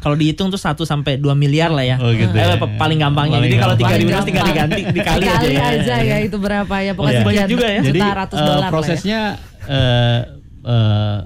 [0.00, 1.96] kalau dihitung tuh 1 sampai 2 miliar lah ya.
[2.00, 2.56] Oh, gitu Eh, ya.
[2.56, 3.36] paling gampangnya.
[3.36, 3.92] Paling Jadi kalau gampang.
[4.00, 5.70] 3000 tinggal diganti dikali, Dikali aja.
[5.76, 7.20] aja, ya itu berapa ya pokoknya Iya.
[7.20, 7.80] sekian Banyak juga ya.
[7.84, 8.72] Jadi ratus eh, dolar lah ya.
[8.72, 9.20] prosesnya
[9.68, 10.20] eh,
[10.64, 11.18] eh,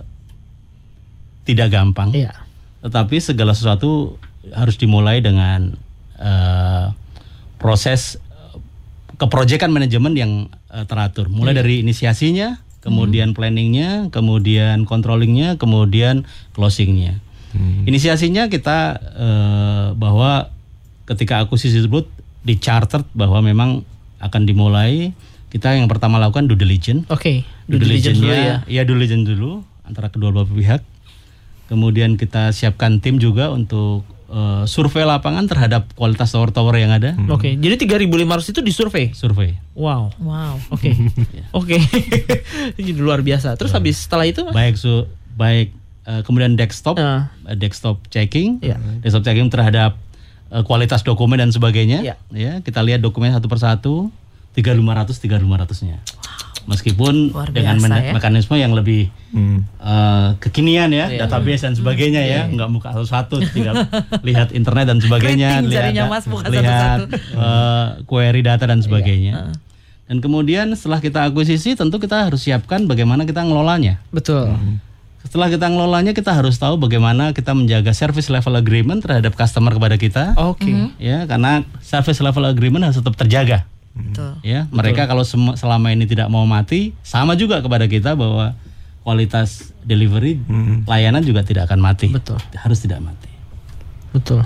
[1.45, 2.33] tidak gampang, Iya.
[2.83, 4.19] tetapi segala sesuatu
[4.51, 5.77] harus dimulai dengan
[6.17, 6.87] eh,
[7.57, 8.59] proses eh,
[9.17, 10.33] keprojekan manajemen yang
[10.69, 11.61] eh, teratur, mulai Iya.
[11.63, 13.37] dari inisiasinya, kemudian Hmm.
[13.37, 17.23] planningnya, kemudian controllingnya, kemudian closingnya.
[17.87, 18.79] Inisiasinya kita
[19.15, 20.51] eh, bahwa
[21.07, 22.11] ketika akuisisi tersebut
[22.43, 23.87] di charter bahwa memang
[24.19, 25.15] akan dimulai
[25.49, 27.07] kita yang pertama lakukan due diligence.
[27.07, 27.47] Oke.
[27.71, 28.67] Due Due diligence dulu ya.
[28.67, 30.83] ya due diligence dulu antara kedua belah pihak.
[31.65, 37.13] Kemudian kita siapkan tim juga untuk eh, survei lapangan terhadap kualitas tower-tower yang ada.
[37.29, 37.55] Oke.
[37.57, 39.07] Jadi 3500 itu disurvei.
[39.13, 39.57] Survei.
[39.77, 40.15] Wow.
[40.21, 40.57] Wow.
[40.71, 40.95] Oke.
[41.59, 41.77] Oke.
[42.81, 43.55] Ini luar biasa.
[43.59, 44.55] Terus habis setelah itu Mas?
[44.55, 45.75] Baik su baik
[46.07, 48.79] eh, kemudian desktop, eh, desktop checking, Iya.
[49.03, 49.99] desktop checking terhadap
[50.53, 52.01] eh, kualitas dokumen dan sebagainya.
[52.05, 52.17] Iya.
[52.31, 53.95] Ya, kita lihat dokumen satu persatu,
[54.55, 55.99] 3500 3500-nya.
[56.65, 58.13] Meskipun Luar dengan biasa ya.
[58.13, 59.67] mekanisme yang lebih Hmm.
[59.77, 61.27] eh, kekinian ya, Iya.
[61.27, 63.83] database dan sebagainya ya, nggak muka satu-satu, tinggal
[64.23, 67.05] lihat internet dan sebagainya, lihat, Mas, buka lihat satu-satu.
[67.35, 69.33] eh, query data dan sebagainya.
[69.35, 69.53] Iya.
[70.05, 73.99] Dan kemudian setelah kita akuisisi, tentu kita harus siapkan bagaimana kita ngelolanya.
[74.09, 74.53] Betul.
[75.25, 79.97] Setelah kita ngelolanya, kita harus tahu bagaimana kita menjaga service level agreement terhadap customer kepada
[79.97, 80.69] kita, Oke.
[81.01, 83.65] ya, karena service level agreement harus tetap terjaga.
[83.95, 84.43] Betul.
[84.43, 88.59] Ya, mereka kalau sem- selama ini tidak mau mati, sama juga kepada kita bahwa
[89.07, 90.41] kualitas delivery
[90.89, 92.11] layanan juga tidak akan mati.
[92.11, 92.41] Betul.
[92.57, 93.31] Harus tidak mati.
[94.11, 94.43] Betul.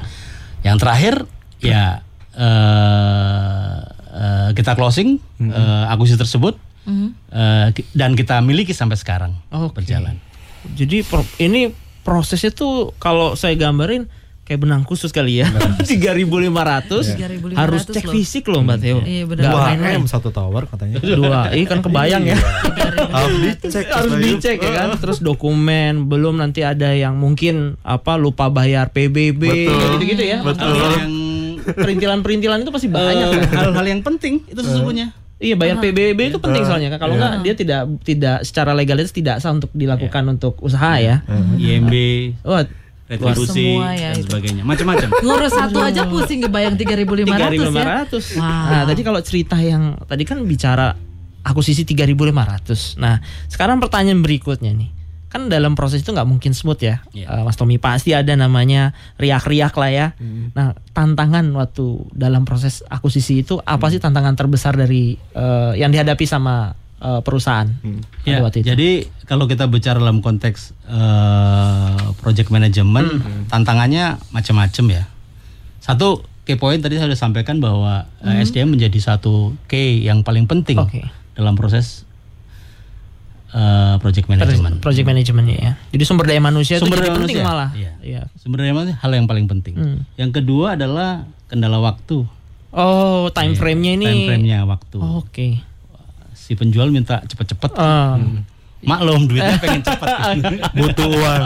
[0.67, 1.15] Yang terakhir
[1.63, 2.03] ya
[2.37, 3.79] eh,
[4.19, 5.51] uh, kita closing hmm.
[5.53, 6.59] uh, akuisisi tersebut
[6.89, 7.09] hmm.
[7.31, 9.71] uh, dan kita miliki sampai sekarang okay.
[9.75, 10.19] berjalan.
[10.75, 11.71] Jadi pro, ini
[12.03, 14.11] prosesnya tuh kalau saya gambarin
[14.49, 15.53] kayak benang khusus kali ya.
[15.91, 17.13] Tiga ribu lima ratus
[17.53, 18.13] harus cek loh.
[18.17, 18.99] fisik loh Mbak Theo.
[19.05, 19.45] Iya benar.
[19.53, 20.97] Dua M satu tower katanya.
[21.05, 22.41] Dua, iya kan kebayang ya.
[23.13, 23.85] harus dicek.
[23.93, 24.89] Harus dicek ya kan.
[24.97, 30.41] Terus dokumen, belum nanti ada yang mungkin apa lupa bayar PBB gitu-gitu ya.
[30.41, 30.73] Betul.
[30.73, 31.13] Yang
[31.77, 33.29] perintilan-perintilan itu pasti banyak.
[33.29, 35.13] Uh, hal-hal yang penting itu sesungguhnya.
[35.39, 37.39] Iya bayar PBB itu penting soalnya kan kalau yeah.
[37.39, 40.35] dia tidak tidak secara legalitas tidak sah untuk dilakukan yeah.
[40.35, 41.23] untuk usaha ya.
[41.61, 41.95] IMB.
[42.43, 42.59] Oh,
[43.09, 44.29] retribusi ya, dan itu.
[44.29, 48.65] sebagainya macam-macam ngurus satu aja pusing kebayang 3.500 3.500 ya wow.
[48.69, 50.93] nah tadi kalau cerita yang tadi kan bicara
[51.41, 53.17] akuisisi 3.500 nah
[53.49, 57.29] sekarang pertanyaan berikutnya nih kan dalam proses itu nggak mungkin smooth ya, yeah.
[57.29, 57.37] Iya.
[57.37, 60.07] uh, Mas Tommy pasti ada namanya riak-riak lah ya.
[60.17, 60.49] Hmm.
[60.57, 63.93] Nah tantangan waktu dalam proses akuisisi itu apa hmm.
[63.93, 67.69] sih tantangan terbesar dari uh, yang dihadapi sama uh, perusahaan.
[67.83, 68.03] Hmm.
[68.27, 68.75] Ya, waktu itu.
[68.75, 68.91] Jadi
[69.27, 73.43] kalau kita bicara dalam konteks uh, project management, hmm.
[73.51, 75.05] tantangannya macam-macam ya.
[75.83, 78.29] Satu key point tadi saya sudah sampaikan bahwa hmm.
[78.29, 81.07] uh, SDM menjadi satu key yang paling penting okay.
[81.37, 82.09] dalam proses
[83.53, 84.81] uh, project management.
[84.81, 85.73] Project management ya.
[85.93, 87.45] Jadi sumber daya manusia sumber itu daya penting manusia.
[87.45, 87.71] malah.
[87.77, 87.93] Iya.
[88.03, 88.23] iya.
[88.41, 89.75] Sumber daya manusia hal yang paling penting.
[89.77, 89.99] Hmm.
[90.17, 92.25] Yang kedua adalah kendala waktu.
[92.69, 94.05] Oh, time iya, frame-nya ini.
[94.05, 94.97] Time frame-nya waktu.
[95.01, 95.33] Oh, Oke.
[95.33, 95.53] Okay
[96.49, 97.77] si penjual minta cepet-cepet.
[97.77, 98.17] Uh.
[98.17, 98.41] Hmm.
[98.79, 100.39] Maklum duitnya pengen cepat
[100.79, 101.43] butuh uang.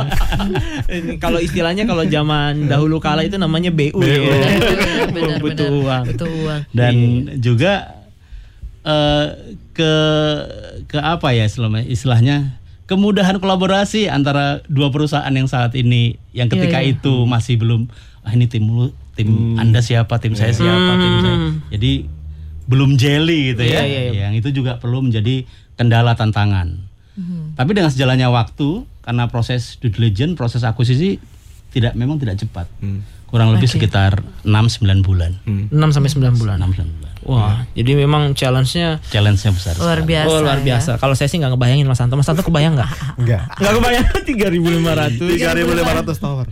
[1.16, 4.04] kalau istilahnya kalau zaman dahulu kala itu namanya BU, BU.
[4.04, 5.08] ya.
[5.08, 5.80] benar, butuh benar.
[5.80, 6.02] uang.
[6.12, 6.60] Butuh uang.
[6.76, 7.40] Dan iya.
[7.40, 7.72] juga
[8.84, 9.32] uh,
[9.72, 9.92] ke
[10.92, 11.48] ke apa ya
[11.88, 17.00] istilahnya kemudahan kolaborasi antara dua perusahaan yang saat ini yang ketika yeah, yeah.
[17.00, 17.88] itu masih belum
[18.28, 19.60] ah ini tim lu tim hmm.
[19.60, 21.00] Anda siapa, tim saya siapa, hmm.
[21.00, 21.36] tim saya.
[21.36, 21.52] Hmm.
[21.68, 21.92] Jadi
[22.72, 23.80] belum jelly gitu ya.
[23.80, 24.20] Iya, iya, iya.
[24.28, 25.44] Yang itu juga perlu menjadi
[25.76, 26.80] kendala tantangan.
[27.12, 27.52] Hmm.
[27.52, 31.20] Tapi dengan sejalannya waktu karena proses due diligence, proses akuisisi
[31.76, 32.64] tidak memang tidak cepat.
[32.80, 33.04] Hmm.
[33.28, 33.80] Kurang lebih okay.
[33.80, 35.36] sekitar 6 9 bulan.
[35.44, 35.68] Hmm.
[35.68, 36.56] 6 sampai 9 bulan.
[36.60, 37.11] 6 9 bulan.
[37.22, 37.82] Wah, ya.
[37.82, 39.74] jadi memang challenge-nya challenge-nya besar.
[39.78, 40.26] Luar biasa.
[40.26, 40.90] Oh, luar biasa.
[40.94, 40.98] Ya?
[40.98, 42.18] Kalau saya sih nggak ngebayangin Mas Santo.
[42.18, 42.90] Mas Santo kebayang nggak?
[43.22, 43.42] Enggak.
[43.62, 46.18] Nggak kebayang 3500.
[46.18, 46.46] 3500 tower.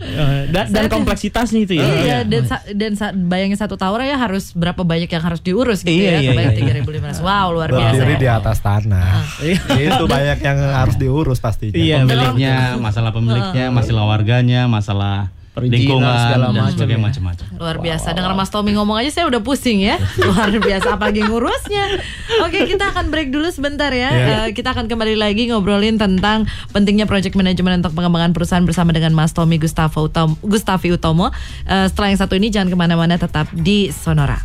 [0.55, 1.87] dan, dan kompleksitasnya itu ya.
[1.87, 2.43] Iya, dan
[2.75, 2.93] dan
[3.27, 6.33] bayangin satu tower ya harus berapa banyak yang harus diurus gitu iya, ya.
[6.33, 7.19] Iya, iya, 3500.
[7.19, 7.99] Wow, luar biasa.
[7.99, 9.27] Berdiri di atas tanah.
[9.75, 11.75] itu banyak yang harus diurus pastinya.
[11.75, 16.99] Iya, pemiliknya, masalah pemiliknya, masalah warganya, masalah lingkungan segala macam ya.
[16.99, 17.45] macam-macam.
[17.61, 18.17] Luar biasa.
[18.17, 20.01] Dengar Mas Tommy ngomong aja saya udah pusing ya.
[20.27, 22.01] Luar biasa apalagi ngurusnya.
[22.47, 24.11] Oke, kita akan break dulu sebentar ya.
[24.11, 24.29] Yeah.
[24.47, 29.13] Uh, kita akan kembali lagi ngobrolin tentang pentingnya project management untuk pengembangan perusahaan bersama dengan
[29.13, 31.29] Mas Tommy Gustavo Utomo, Gustavi Utomo.
[31.69, 34.41] Uh, setelah yang satu ini jangan ke mana-mana tetap di Sonora.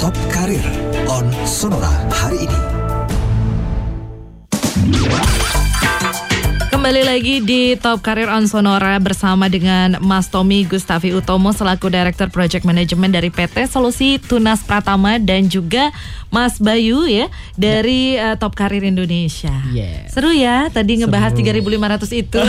[0.00, 2.75] Top Karir on Sonora hari ini.
[6.86, 12.30] Kembali lagi di Top Career on Sonora bersama dengan Mas Tommy Gustavi Utomo selaku Director
[12.30, 15.90] Project Management dari PT Solusi Tunas Pratama dan juga
[16.30, 17.26] Mas Bayu ya
[17.58, 18.34] dari ya.
[18.34, 19.50] uh, Top Career Indonesia.
[19.74, 20.14] Yes.
[20.14, 22.42] Seru ya tadi ngebahas 3.500 itu.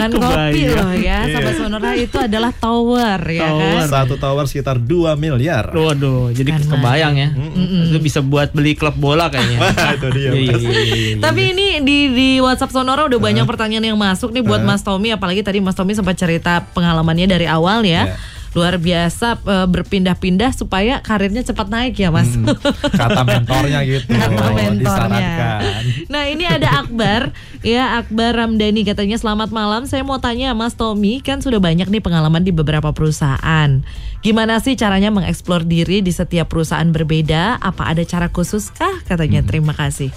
[0.00, 1.28] kan kopi loh ya.
[1.28, 1.52] Yeah.
[1.52, 3.60] Sonora itu adalah tower ya tower.
[3.60, 3.88] kan.
[3.92, 5.68] Satu tower sekitar 2 miliar.
[5.68, 7.28] Waduh, jadi kan kebayang ya.
[7.36, 7.82] Mm -mm.
[7.92, 9.58] Itu bisa buat beli klub bola kayaknya.
[10.00, 10.30] itu dia.
[10.32, 14.42] Iya, iya, iya, Tapi ini di di WhatsApp Sonora udah banyak pertanyaan yang masuk nih
[14.42, 18.14] buat Mas Tommy apalagi tadi Mas Tommy sempat cerita pengalamannya dari awal ya.
[18.14, 22.32] Yeah luar biasa e, berpindah-pindah supaya karirnya cepat naik ya mas.
[22.32, 22.48] Hmm,
[22.90, 24.08] kata mentornya gitu.
[24.18, 25.60] Kata mentornya.
[26.08, 29.84] Nah ini ada Akbar ya Akbar Ramdhani katanya selamat malam.
[29.84, 33.84] Saya mau tanya Mas Tommy kan sudah banyak nih pengalaman di beberapa perusahaan.
[34.24, 37.60] Gimana sih caranya mengeksplor diri di setiap perusahaan berbeda?
[37.60, 39.04] Apa ada cara khusus kah?
[39.06, 39.48] Katanya hmm.
[39.48, 40.10] terima kasih.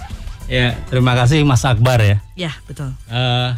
[0.52, 2.20] Ya, terima kasih Mas Akbar ya.
[2.36, 2.92] Ya, betul.
[3.08, 3.56] Uh,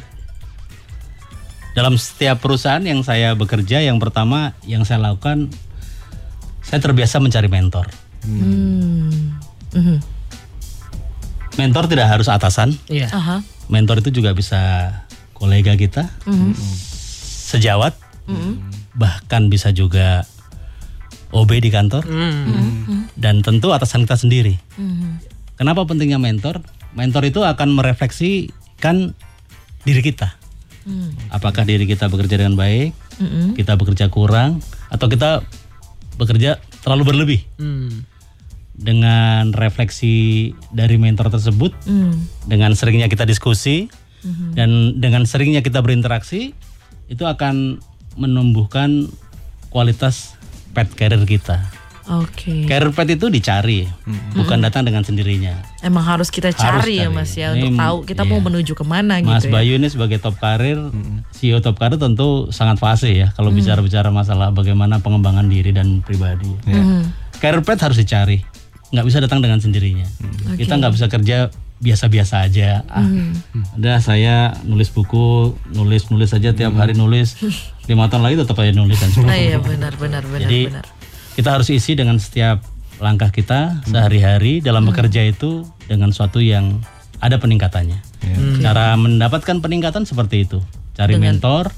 [1.74, 5.50] dalam setiap perusahaan yang saya bekerja, yang pertama yang saya lakukan,
[6.62, 7.90] saya terbiasa mencari mentor.
[8.22, 9.34] Hmm.
[9.74, 9.98] Mm-hmm.
[11.58, 12.78] Mentor tidak harus atasan.
[12.86, 13.10] Yeah.
[13.10, 13.42] Uh-huh.
[13.66, 14.94] Mentor itu juga bisa
[15.34, 16.54] kolega kita, mm-hmm.
[17.58, 17.98] sejawat,
[18.30, 18.54] mm-hmm.
[18.94, 20.22] bahkan bisa juga
[21.34, 23.18] OB di kantor, mm-hmm.
[23.18, 24.54] dan tentu atasan kita sendiri.
[24.78, 25.12] Mm-hmm.
[25.58, 26.62] Kenapa pentingnya mentor?
[26.94, 29.12] Mentor itu akan merefleksikan
[29.82, 30.34] diri kita.
[30.84, 31.10] Hmm.
[31.32, 33.58] Apakah diri kita bekerja dengan baik, hmm.
[33.58, 35.42] kita bekerja kurang, atau kita
[36.16, 37.40] bekerja terlalu berlebih.
[37.58, 38.06] Hmm.
[38.74, 42.48] Dengan refleksi dari mentor tersebut, hmm.
[42.50, 43.86] dengan seringnya kita diskusi,
[44.56, 46.56] Dan dengan seringnya kita berinteraksi
[47.12, 47.76] itu akan
[48.16, 49.12] menumbuhkan
[49.68, 50.40] kualitas
[50.72, 51.60] pet carrier kita.
[52.04, 52.68] Oke.
[52.68, 53.88] Carrier pet itu dicari,
[54.36, 55.56] bukan datang dengan sendirinya.
[55.80, 57.16] Emang harus kita cari ya cari.
[57.16, 58.44] Mas ya Ini, untuk tahu kita mau iya.
[58.44, 59.52] menuju ke mana Mas gitu ya.
[59.56, 60.76] Bayu ini sebagai top karir,
[61.32, 66.52] CEO top karir tentu sangat fase ya kalau bicara-bicara masalah bagaimana pengembangan diri dan pribadi.
[67.40, 68.44] Career pet harus dicari,
[68.92, 70.04] nggak bisa datang dengan sendirinya.
[70.60, 71.48] Kita nggak bisa kerja
[71.84, 72.80] biasa-biasa aja.
[72.88, 73.04] Ah,
[73.76, 77.36] udah saya nulis buku, nulis nulis aja tiap hari nulis.
[77.90, 80.84] Lima tahun lagi tetap aja nulis dan Ah, iya benar benar benar Jadi benar.
[81.34, 82.62] Kita harus isi dengan setiap
[83.02, 86.78] langkah kita sehari-hari dalam bekerja itu dengan suatu yang
[87.18, 87.98] ada peningkatannya.
[88.62, 90.62] Cara mendapatkan peningkatan seperti itu,
[90.94, 91.74] cari mentor,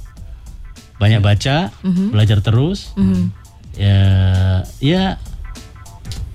[1.01, 1.73] banyak baca,
[2.12, 2.92] belajar terus,
[3.75, 3.99] ya,
[4.79, 5.03] ya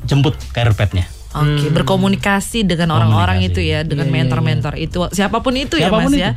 [0.03, 1.05] jemput career pet-nya.
[1.31, 5.07] Oke, berkomunikasi dengan orang-orang itu ya, dengan mentor-mentor itu.
[5.15, 6.25] Siapa pun itu ya Siapa pun Mas itu.
[6.25, 6.31] ya.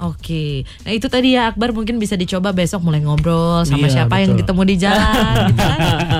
[0.00, 4.16] Oke, nah itu tadi ya Akbar mungkin bisa dicoba besok mulai ngobrol sama Iya, siapa
[4.24, 4.40] yang betul.
[4.48, 5.12] ketemu di jalan,
[5.52, 5.78] gitu kan?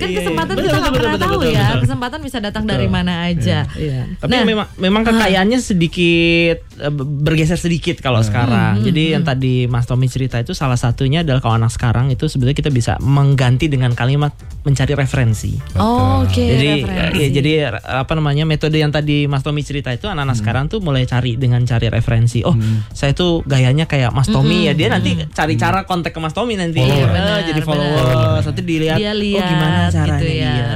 [0.00, 0.56] Kan Iya, kesempatan iya.
[0.56, 1.80] kita Betul, nggak betul, pernah betul, tahu betul, ya, betul.
[1.84, 3.58] kesempatan bisa datang dari mana aja.
[3.70, 4.00] Iya.
[4.16, 8.80] Tapi Nah, memang memang kekayaannya sedikit eh, bergeser sedikit kalau sekarang.
[8.80, 12.56] Jadi yang tadi Mas Tommy cerita itu salah satunya adalah kalau anak sekarang itu sebenarnya
[12.58, 15.56] kita bisa mengganti dengan kalimat mencari referensi.
[15.74, 17.16] Oh, Oke, jadi referensi.
[17.16, 17.50] ya, jadi
[17.82, 21.60] apa namanya metode yang tadi Mas Tommy cerita itu anak-anak sekarang tuh mulai cari dengan
[21.62, 22.40] cari referensi.
[22.40, 22.56] Oh,
[22.90, 24.72] saya tuh gayanya kayak Mas Tommy ya.
[24.72, 26.78] Dia nanti cari cara kontak ke Mas Tommy nanti.
[26.78, 27.66] Iya, benar, jadi benar.
[27.66, 28.44] followers.
[28.46, 30.54] Nanti dilihat, dia lihat oh gimana caranya gitu ya.
[30.54, 30.70] dia.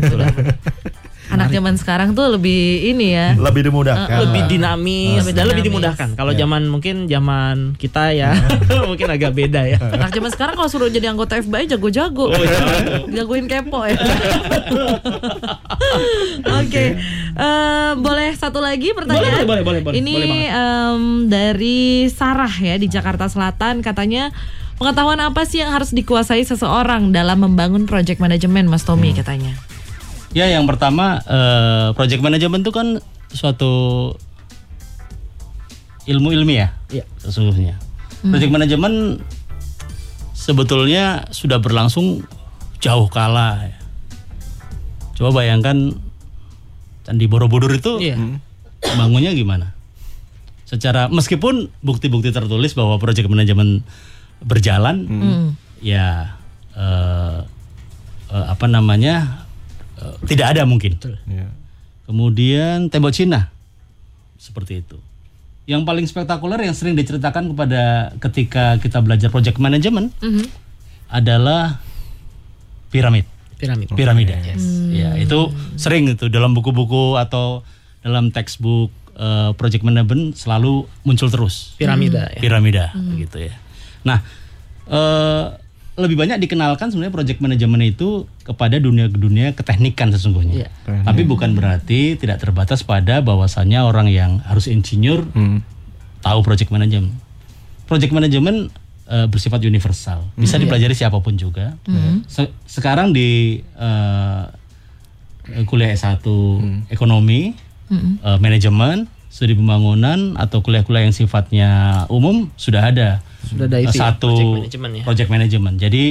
[0.00, 0.20] Betul.
[1.34, 3.34] Anak zaman sekarang tuh lebih ini ya.
[3.34, 4.22] Lebih dimudahkan.
[4.28, 4.50] lebih lah.
[4.50, 6.08] dinamis Lebih dan lebih dimudahkan.
[6.14, 8.36] Kalau zaman mungkin zaman kita ya
[8.90, 9.78] mungkin agak beda ya.
[9.80, 12.30] Anak zaman sekarang kalau suruh jadi anggota FBI jago-jago.
[13.16, 13.98] Jagoin kepo ya.
[16.62, 16.84] Oke.
[17.34, 19.42] Eh, boleh satu lagi pertanyaan?
[19.42, 19.94] Boleh, boleh, boleh, boleh.
[19.98, 24.30] Ini Boleh em, dari Sarah ya di Jakarta Selatan katanya
[24.76, 29.54] pengetahuan apa sih yang harus dikuasai seseorang dalam membangun project manajemen Mas Tommy katanya.
[30.34, 32.98] Ya, yang pertama eh, project management itu kan
[33.30, 33.72] suatu
[36.04, 37.06] ilmu ilmiah, Iya.
[37.22, 37.78] sesungguhnya.
[38.24, 38.96] Project management
[40.34, 42.26] sebetulnya sudah berlangsung
[42.82, 43.72] jauh kala.
[43.72, 43.76] ya.
[45.14, 45.94] Coba bayangkan
[47.04, 48.16] Candi Borobudur itu Iya.
[48.96, 49.72] bangunnya gimana?
[50.64, 53.84] Secara meskipun bukti-bukti tertulis bahwa project management
[54.44, 55.08] berjalan,
[55.80, 56.36] ya
[56.76, 57.38] eh,
[58.30, 59.46] eh, apa namanya
[59.98, 61.00] eh, tidak ada mungkin.
[61.26, 61.48] Iya.
[62.04, 63.48] Kemudian tembok Cina
[64.36, 65.00] seperti itu.
[65.64, 70.12] Yang paling spektakuler yang sering diceritakan kepada ketika kita belajar project management
[71.08, 71.80] adalah
[72.92, 73.24] piramid.
[73.56, 73.88] Piramid.
[73.96, 74.36] Piramida.
[74.92, 75.48] Ya, itu
[75.80, 77.64] sering itu dalam buku-buku atau
[78.04, 82.40] dalam textbook eh, project management selalu muncul terus Piramida ya.
[82.44, 82.84] piramida
[83.16, 83.56] gitu ya.
[84.04, 84.20] Nah,
[84.86, 85.44] eh,
[85.94, 88.08] lebih banyak dikenalkan sebenarnya project management itu
[88.42, 90.66] kepada dunia-dunia keteknikan sesungguhnya.
[90.66, 90.68] Iya.
[91.02, 95.22] Tapi bukan berarti tidak terbatas pada bahwasannya orang yang harus insinyur
[96.20, 97.14] tahu project management.
[97.84, 98.74] Project management
[99.06, 101.76] eh, bersifat universal, bisa dipelajari siapa pun juga.
[102.26, 104.44] Se- sekarang di eh,
[105.62, 106.24] kuliah S1
[106.88, 107.52] ekonomi,
[108.18, 111.70] eh, manajemen, studi pembangunan atau kuliah-kuliah yang sifatnya
[112.08, 113.20] umum sudah ada.
[113.44, 115.02] Sudah ada Eh, ya, satu project management ya.
[115.04, 115.76] project management.
[115.78, 116.04] Jadi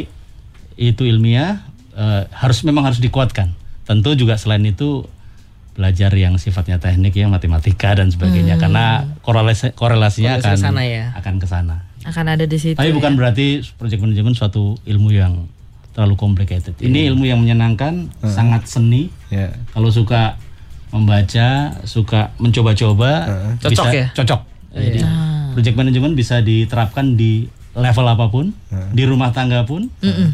[0.75, 3.53] itu ilmiah eh, harus memang harus dikuatkan.
[3.83, 5.05] Tentu juga selain itu
[5.73, 10.81] belajar yang sifatnya teknik ya matematika dan sebagainya karena korelasi korelasinya Korelasi akan ke sana
[10.83, 11.05] ya.
[11.17, 11.75] akan ke sana.
[12.03, 12.77] Akan ada di situ.
[12.77, 12.95] Tapi ya.
[12.95, 15.49] bukan berarti project management suatu ilmu yang
[15.93, 16.73] terlalu complicated.
[16.77, 19.09] Ini ilmu yang menyenangkan, sangat seni.
[19.29, 19.53] Ya.
[19.71, 20.37] Kalau suka
[20.89, 23.25] membaca, suka mencoba-coba,
[23.57, 24.07] Cocok bisa- ya?
[24.13, 24.41] Cocok.
[24.73, 24.99] Jadi
[25.53, 28.53] project management bisa diterapkan di level apa pun,
[28.91, 29.89] di rumah tangga pun,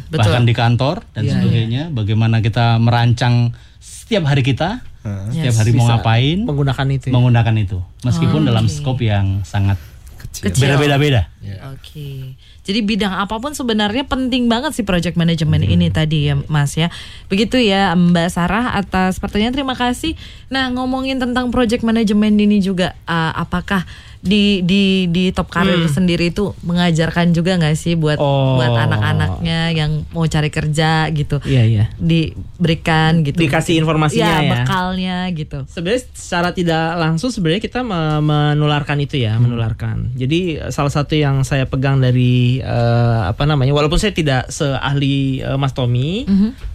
[0.09, 1.83] bahkan di kantor dan Iya, sebagainya.
[1.89, 4.83] Bagaimana kita merancang setiap hari kita,
[5.29, 7.07] setiap hari mau ngapain, Menggunakan itu.
[7.07, 7.13] ya.
[7.13, 9.79] menggunakan itu, meskipun dalam skop yang sangat
[10.19, 10.67] Kecil.
[10.67, 11.31] beda-beda-beda.
[11.71, 12.35] Oke.
[12.69, 16.93] Jadi bidang apa pun sebenarnya penting banget sih project management ini tadi ya Mas ya.
[17.25, 20.13] Begitu ya Mbak Sarah atas pertanyaan terima kasih.
[20.53, 26.27] Nah, ngomongin tentang project management ini juga uh, apakah di di di top karir sendiri
[26.27, 28.59] itu mengajarkan juga nggak sih buat Oh.
[28.59, 31.39] buat anak-anaknya yang mau cari kerja gitu.
[31.47, 31.85] Iya iya.
[31.95, 33.39] Diberikan gitu.
[33.39, 34.51] Dikasih informasinya ya.
[34.51, 35.63] bekalnya gitu.
[35.71, 40.11] Sebenarnya secara tidak langsung sebenarnya kita me- menularkan itu ya, menularkan.
[40.19, 45.41] Jadi eh, salah satu yang saya pegang dari eh, apa namanya, walaupun saya tidak seahli
[45.41, 46.23] eh, Mas Tommy,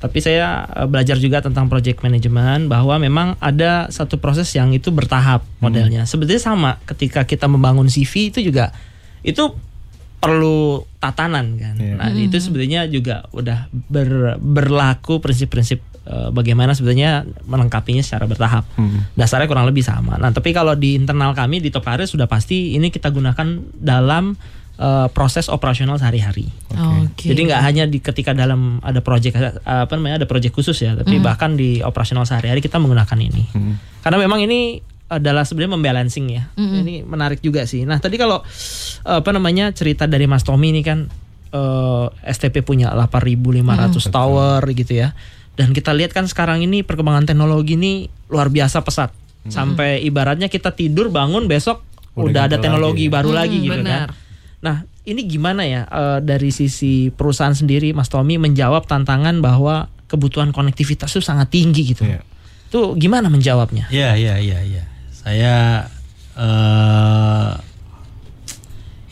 [0.01, 4.91] tapi saya eh, belajar juga tentang project management bahwa memang ada satu proses yang itu
[4.91, 6.05] bertahap modelnya.
[6.05, 8.75] Sebetulnya sama ketika kita membangun CV itu juga
[9.25, 9.55] itu
[10.21, 11.77] perlu tatanan kan.
[11.77, 11.95] Iya.
[12.01, 15.85] Nah, itu sebenarnya juga udah ber- berlaku prinsip-prinsip
[16.37, 18.69] bagaimana sebenarnya melengkapinya secara bertahap.
[19.17, 20.21] Dasarnya kurang lebih sama.
[20.21, 24.37] Nah, tapi kalau di internal kami di Top Career sudah pasti ini kita gunakan dalam
[24.79, 26.51] eh, proses operasional sehari-hari.
[26.75, 27.31] Oke.
[27.31, 30.95] Jadi nggak hanya di ketika dalam ada project eh, apa namanya ada project khusus ya,
[30.99, 33.45] tapi bahkan di operasional sehari-hari kita menggunakan ini.
[34.03, 36.49] Karena memang ini adalah sebenarnya membalancing ya.
[36.57, 37.85] Ini menarik juga sih.
[37.87, 38.41] Nah, tadi kalau
[39.05, 41.07] apa namanya cerita dari Mas Tommy ini kan
[41.55, 45.15] eh, STP punya 8.500 tower gitu ya.
[45.55, 49.15] Dan kita lihat kan sekarang ini perkembangan teknologi ini luar biasa pesat.
[49.45, 51.85] Sampai ibaratnya kita tidur bangun besok
[52.17, 53.15] Udah udah, ada gitu teknologi lagi.
[53.15, 54.09] baru lagi gitu benar.
[54.09, 54.24] kan.
[54.65, 60.51] Nah, ini gimana ya eh, dari sisi perusahaan sendiri, Mas Tommy menjawab tantangan bahwa kebutuhan
[60.51, 62.09] konektivitas itu sangat tinggi gitu.
[62.09, 62.25] Iya.
[62.73, 63.93] Itu gimana menjawabnya?
[63.93, 64.85] Iya, iya, iya, iya.
[65.13, 65.55] Saya
[66.35, 67.53] eh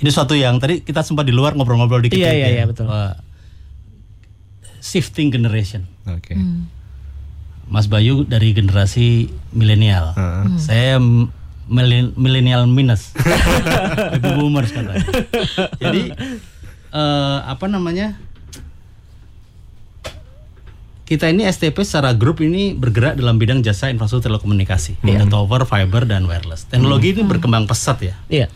[0.03, 2.89] ini suatu yang tadi kita sempat di luar ngobrol-ngobrol dikit Iya, ya, iya, iya, betul.
[4.83, 5.87] shifting generation.
[6.11, 6.35] Oke.
[7.71, 10.11] Mas Bayu dari generasi milenial.
[10.59, 11.42] Saya m- milen-
[11.73, 13.17] milenial minus.
[14.17, 15.07] Baby boomers katanya.
[15.81, 16.13] Jadi
[16.93, 18.21] eh, apa namanya?
[21.03, 26.09] Kita ini STP secara grup ini bergerak dalam bidang jasa infrastruktur telekomunikasi, ada tower, fiber
[26.09, 26.65] dan wireless.
[26.65, 28.17] Teknologi ini berkembang pesat ya.
[28.33, 28.47] Iya.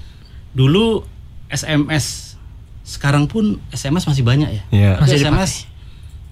[0.56, 1.04] Dulu
[1.52, 2.38] SMS,
[2.80, 4.62] sekarang pun SMS masih banyak ya.
[4.72, 4.92] Iya.
[5.04, 5.68] Tapi SMS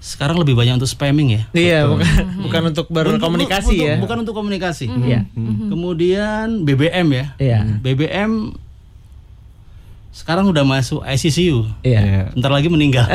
[0.05, 1.43] sekarang lebih banyak untuk spamming ya.
[1.57, 2.05] Iya, bukan
[2.45, 3.95] bukan untuk berkomunikasi Untuk- ya.
[3.97, 4.87] Bukan untuk komunikasi.
[4.93, 5.25] Iya.
[5.73, 7.27] Kemudian BBM ya.
[7.40, 7.59] Iya.
[7.81, 8.53] BBM
[10.12, 11.64] sekarang udah masuk ICCU.
[11.81, 12.31] Iya.
[12.37, 13.09] Bentar lagi meninggal.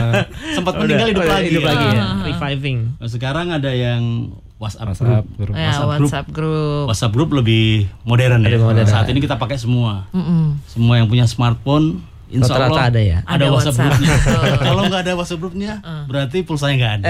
[0.56, 1.50] Sempat meninggal hidup lagi.
[1.50, 1.70] Hidup ya.
[1.74, 2.04] lagi ya.
[2.30, 2.78] Reviving.
[2.96, 5.50] Nah, sekarang ada yang WhatsApp, WhatsApp group.
[5.50, 5.54] group.
[5.58, 6.00] Ya, WhatsApp group.
[6.08, 6.84] WhatsApp group.
[6.88, 7.64] WhatsApp group lebih
[8.08, 8.54] modern ya.
[8.54, 8.88] Lebih modern.
[8.88, 10.08] Saat ini kita pakai semua.
[10.14, 10.62] Mm-mm.
[10.64, 13.18] Semua yang punya smartphone Insya Allah ada ya?
[13.22, 13.90] Ada, Ada WhatsApp, WhatsApp.
[13.94, 14.14] grupnya.
[14.66, 15.72] Kalau nggak ada WhatsApp grupnya,
[16.10, 17.06] berarti pulsanya nggak ada.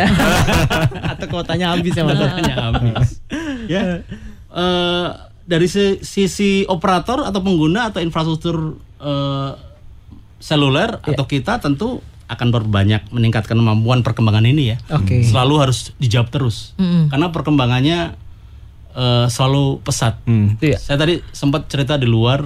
[1.16, 2.16] Atau kuotanya habis ya Mas.
[2.16, 3.08] Kuotanya habis.
[3.66, 3.82] ya.
[4.52, 5.06] Eh,
[5.46, 9.50] dari si- sisi operator atau pengguna atau infrastruktur eh,
[10.36, 14.76] seluler atau kita tentu akan berbanyak meningkatkan kemampuan perkembangan ini ya.
[14.92, 15.22] Oke.
[15.22, 16.74] Selalu harus dijawab terus.
[17.08, 18.12] Karena perkembangannya
[18.92, 20.20] eh, selalu pesat.
[20.26, 20.60] Hmm.
[20.60, 20.76] Iya.
[20.76, 22.44] Saya tadi sempat cerita di luar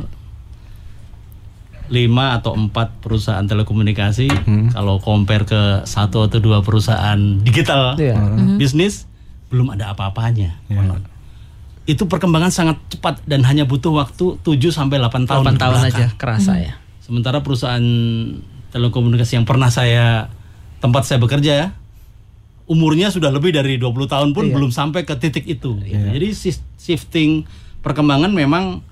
[1.91, 4.31] lima atau empat perusahaan telekomunikasi
[4.71, 8.15] kalau compare ke satu atau dua perusahaan digital Iya.
[8.55, 9.11] bisnis
[9.51, 10.55] belum ada apa-apanya.
[11.83, 15.43] Itu perkembangan sangat cepat dan hanya butuh waktu 7 sampai 8 tahun.
[15.43, 16.79] 8 tahun aja kerasa ya.
[17.03, 17.83] Sementara perusahaan
[18.71, 20.31] telekomunikasi yang pernah saya
[20.79, 21.69] tempat saya bekerja ya
[22.71, 24.55] umurnya sudah lebih dari 20 tahun pun Iya.
[24.55, 25.75] belum sampai ke titik itu.
[25.83, 26.07] gitu.
[26.07, 26.29] Jadi
[26.79, 27.43] shifting
[27.83, 28.87] perkembangan memang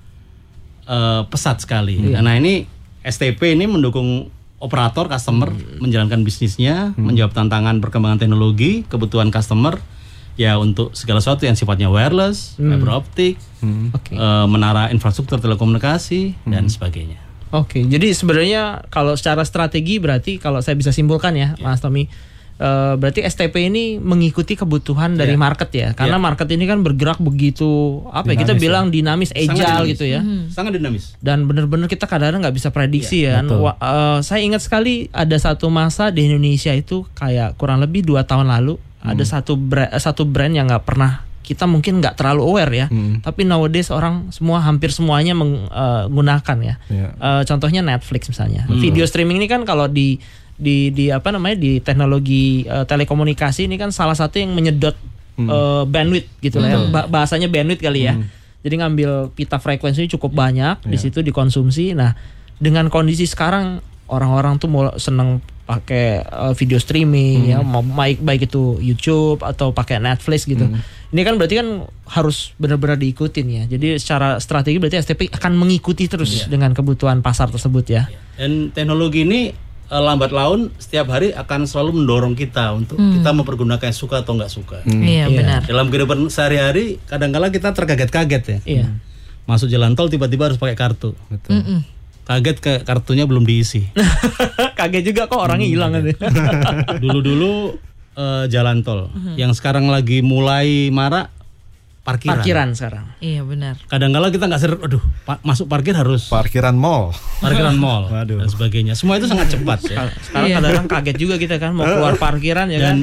[0.83, 1.95] eh, pesat sekali.
[2.11, 2.19] Iya.
[2.19, 2.67] Nah ini
[3.01, 4.27] STP ini mendukung
[4.59, 5.79] operator customer Hmm.
[5.79, 9.79] menjalankan bisnisnya, menjawab tantangan perkembangan teknologi, kebutuhan customer
[10.35, 12.75] ya untuk segala sesuatu yang sifatnya wireless, Hmm.
[12.75, 13.35] fiber optik,
[13.95, 14.15] Oke.
[14.15, 17.19] eh, menara infrastruktur telekomunikasi dan sebagainya.
[17.49, 22.05] Oke, jadi sebenarnya kalau secara strategi berarti kalau saya bisa simpulkan ya, Mas Tommy,
[22.59, 25.39] eh, berarti STP ini mengikuti kebutuhan dari Iya.
[25.39, 26.25] market ya, karena Iya.
[26.27, 27.67] market ini kan bergerak begitu
[28.09, 29.89] apa ya, kita Dinamis bilang dinamis, Sangat agile dinamis.
[29.89, 30.19] gitu ya.
[30.49, 31.03] Sangat dinamis.
[31.17, 33.39] Dan benar-benar kita kadang-kadang nggak bisa prediksi ya.
[33.41, 33.63] betul.
[33.63, 38.21] Wah, eh, saya ingat sekali ada satu masa di Indonesia itu kayak kurang lebih dua
[38.21, 42.73] tahun lalu ada satu brand, satu brand yang nggak pernah kita mungkin nggak terlalu aware
[42.75, 42.85] ya.
[43.19, 46.75] Tapi nowadays orang semua hampir semuanya menggunakan ya.
[46.87, 47.07] Iya.
[47.15, 48.67] Eh, contohnya Netflix misalnya.
[48.69, 50.19] Video streaming ini kan kalau di
[50.59, 54.93] di di apa namanya di teknologi eh, telekomunikasi ini kan salah satu yang menyedot
[55.39, 56.77] eh, bandwidth gitu lah ya.
[56.91, 58.19] Ba- bahasanya bandwidth kali ya.
[58.59, 61.95] Jadi ngambil pita frekuensinya cukup banyak di situ dikonsumsi.
[61.95, 62.11] Nah,
[62.59, 68.51] dengan kondisi sekarang orang-orang tuh mau seneng pakai eh, video streaming ya, mau baik baik
[68.51, 70.67] itu YouTube atau pakai Netflix gitu.
[71.09, 73.63] Ini kan berarti kan harus benar-benar diikutin ya.
[73.65, 78.05] Jadi secara strategi berarti STP akan mengikuti terus dengan kebutuhan pasar tersebut ya.
[78.35, 79.49] Dan teknologi ini
[79.89, 84.37] eh, lambat laun setiap hari akan selalu mendorong kita untuk kita mempergunakan yang suka atau
[84.37, 84.77] nggak suka.
[84.85, 85.65] Iya, benar.
[85.65, 88.59] Dalam kehidupan sehari-hari kadang-kala kita terkaget-kaget ya.
[88.65, 88.85] Iya.
[89.49, 91.17] Masuk jalan tol tiba-tiba harus pakai kartu.
[91.27, 91.81] Betul.
[92.29, 93.89] Kaget ke kartunya belum diisi.
[94.79, 96.05] Kaget juga kok orangnya hilang kan.
[97.01, 97.73] Dulu-dulu
[98.13, 101.38] eh, jalan tol yang sekarang lagi mulai marak
[101.99, 102.31] parkiran.
[102.35, 103.05] Parkiran sekarang.
[103.17, 103.75] Iya benar.
[103.85, 107.13] Kadang-kala kita nggak ser, aduh, pa- masuk parkir harus Parkiran mall.
[107.37, 108.39] parkiran mall Waduh.
[108.39, 108.93] dan sebagainya.
[108.93, 110.09] Semua itu sangat cepat ya.
[110.19, 112.97] Sekarang kadang-kadang kaget juga kita kan mau keluar parkiran ya kan.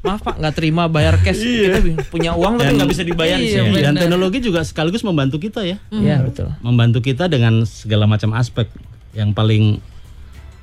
[0.00, 1.38] Maaf Pak nggak terima bayar cash.
[1.38, 3.78] Kita punya uang tapi nggak bisa dibayar di Iya, sini.
[3.78, 5.76] Dan teknologi juga sekaligus membantu kita ya.
[5.88, 6.50] Iya betul.
[6.60, 8.66] Membantu kita dengan segala macam aspek.
[9.10, 9.64] Yang paling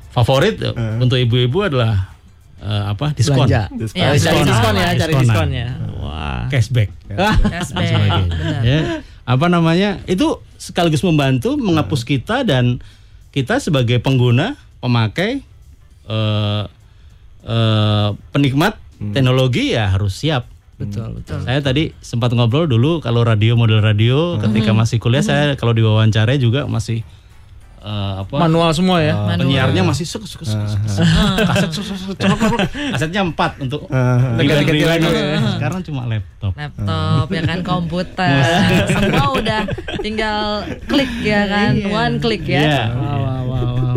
[0.09, 2.16] favorit eh, untuk ibu-ibu adalah
[2.60, 3.14] eh, apa?
[3.14, 3.45] Diskon.
[3.45, 3.70] Belanja.
[3.72, 3.97] Diskon.
[4.01, 4.45] Eh, cari Diskon.
[4.45, 5.24] diskon ya, cari Diskonan.
[5.26, 5.68] diskonnya.
[6.01, 6.43] Wah.
[6.47, 6.89] Cashback.
[7.18, 7.89] Ah, Cashback.
[8.28, 8.62] Benar.
[8.64, 8.80] Ya,
[9.26, 9.89] apa namanya?
[10.05, 12.80] Itu sekaligus membantu menghapus kita dan
[13.30, 15.45] kita sebagai pengguna, pemakai,
[16.08, 16.64] eh,
[17.45, 18.78] eh, penikmat
[19.14, 20.49] teknologi ya harus siap.
[20.78, 21.41] betul betul.
[21.41, 26.38] Saya tadi sempat ngobrol dulu kalau radio model radio ketika masih kuliah saya kalau diwawancarai
[26.38, 27.01] juga masih
[27.88, 29.16] eh, apa Manual semua ya.
[29.40, 31.08] penyiarnya masih suk suk suk, suk, suk.
[31.48, 32.60] kaset suk, suk, suk, colok, colok.
[32.92, 35.16] kasetnya empat untuk Ganti-ganti rewind, lagi.
[35.58, 38.40] sekarang cuma laptop Laptop ya kan komputer.
[38.88, 39.62] Semua udah
[40.00, 41.74] tinggal klik ya kan.
[41.88, 42.62] One click ya.
[42.62, 42.84] Iya.
[42.94, 43.97] Wow, wow, wow.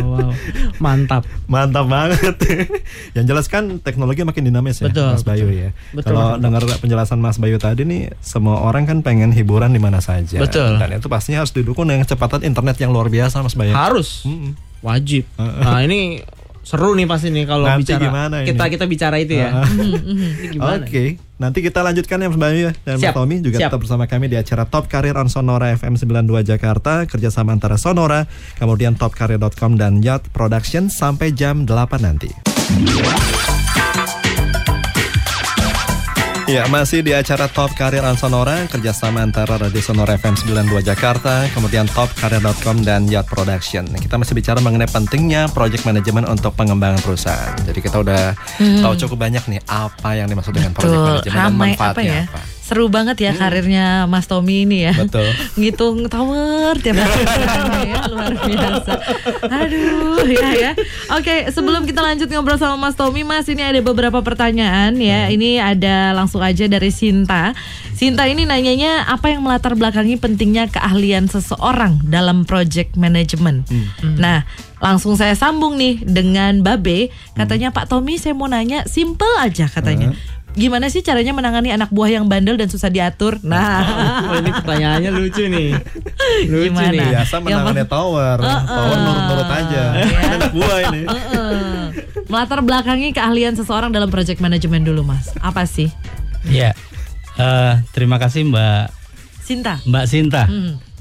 [0.83, 1.23] Mantap.
[1.45, 2.35] Mantap banget.
[3.17, 5.69] Yang jelas kan teknologi makin dinamis ya, Betul, Mas Bayu ya.
[5.91, 9.99] Betul, Kalau dengar penjelasan Mas Bayu tadi nih, semua orang kan pengen hiburan di mana
[9.99, 10.39] saja.
[10.41, 10.79] Betul.
[10.81, 13.71] Dan itu pastinya harus didukung dengan kecepatan internet yang luar biasa, Mas Bayu.
[13.75, 14.25] Harus.
[14.81, 15.29] Wajib.
[15.37, 16.25] Nah, ini
[16.61, 18.47] seru nih pasti nih kalau Nanti bicara gimana ini?
[18.53, 19.65] kita kita bicara itu ya.
[19.65, 20.85] Ini gimana?
[20.85, 22.71] Oke, nanti kita lanjutkan ya Mas Bayu ya.
[22.85, 23.69] dan Mas Tommy juga siap.
[23.73, 28.29] tetap bersama kami di acara Top Career on Sonora FM 92 Jakarta kerjasama antara Sonora,
[28.57, 32.29] kemudian topcareer.com dan Yacht Production sampai jam 8 nanti.
[36.51, 41.47] Ya, masih di acara Top Career on Sonora kerjasama antara Radio Sonora FM 92 Jakarta,
[41.55, 43.87] kemudian topcareer.com dan Yacht Production.
[43.87, 47.55] Nah, Kita masih bicara mengenai pentingnya project management untuk pengembangan perusahaan.
[47.63, 48.35] Jadi kita udah
[48.83, 51.07] tahu cukup banyak nih apa yang dimaksud dengan project Betul.
[51.07, 52.23] management dan Ramai apa manfaatnya ya?
[52.27, 52.41] apa.
[52.71, 54.95] Seru banget ya karirnya Mas Tommy ini ya.
[54.95, 55.27] Betul.
[55.59, 58.93] Ngitung tower tiap hari ya, luar biasa.
[59.43, 60.71] Aduh, ya ya.
[61.19, 65.27] Oke, sebelum kita lanjut ngobrol sama Mas Tommy, Mas ini ada beberapa pertanyaan ya.
[65.27, 67.51] Ini ada langsung aja dari Sinta.
[67.91, 73.67] Sinta ini nanyanya apa yang melatar belakangi pentingnya keahlian seseorang dalam project management.
[74.15, 74.47] Nah,
[74.79, 77.11] langsung saya sambung nih dengan Babe.
[77.35, 80.15] Katanya Pak Tommy saya mau nanya simple aja katanya.
[80.51, 83.39] Gimana sih caranya menangani anak buah yang bandel dan susah diatur?
[83.41, 85.71] Nah, Oh, ini pertanyaannya lucu nih.
[86.45, 86.91] Lucu Gimana?
[86.91, 87.07] nih.
[87.09, 89.83] Biasa Yang menangannya tower, tower nurut-nurut aja.
[89.95, 91.01] Ini anak buah ini.
[91.07, 91.79] Heeh.
[92.27, 95.31] Melatar belakangi keahlian seseorang dalam project management dulu, Mas.
[95.39, 95.87] Apa sih?
[96.43, 96.75] ya
[97.31, 98.91] Eh, terima kasih Mbak
[99.39, 99.79] Sinta.
[99.81, 100.51] Mbak Sinta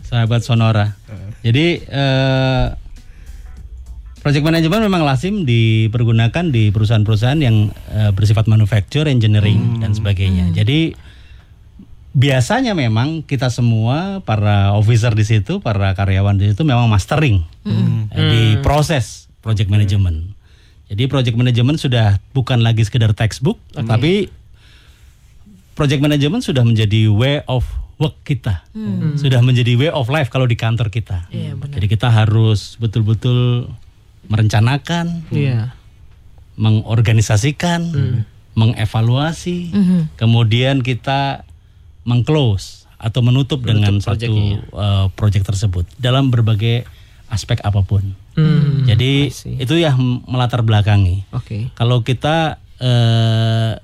[0.04, 0.94] sahabat Sonora
[1.40, 2.64] jadi eh,
[4.20, 10.52] project management memang lazim dipergunakan di perusahaan-perusahaan yang eh, bersifat manufacture, engineering dan sebagainya.
[10.52, 10.92] Jadi
[12.12, 17.42] biasanya memang kita semua para officer di situ, para karyawan di situ memang mastering.
[17.64, 20.36] Eh, di proses project management.
[20.90, 24.26] Jadi project management sudah bukan lagi sekedar textbook, tapi
[25.78, 27.62] project management sudah menjadi way of
[28.02, 28.66] work kita,
[29.14, 31.30] sudah menjadi way of life kalau di kantor kita.
[31.30, 31.78] Iya, benar.
[31.78, 33.70] Jadi kita harus betul-betul
[34.30, 35.74] merencanakan, Iya.
[36.54, 37.90] mengorganisasikan,
[38.54, 39.74] mengevaluasi,
[40.14, 41.42] kemudian kita
[42.06, 46.84] mengclose atau menutup dengan satu uh, project tersebut dalam berbagai
[47.30, 48.12] aspek apa pun.
[48.36, 51.24] Hmm, Jadi itu yang melatar belakangi.
[51.30, 51.70] Oke.
[51.78, 53.78] Kalau kita eh,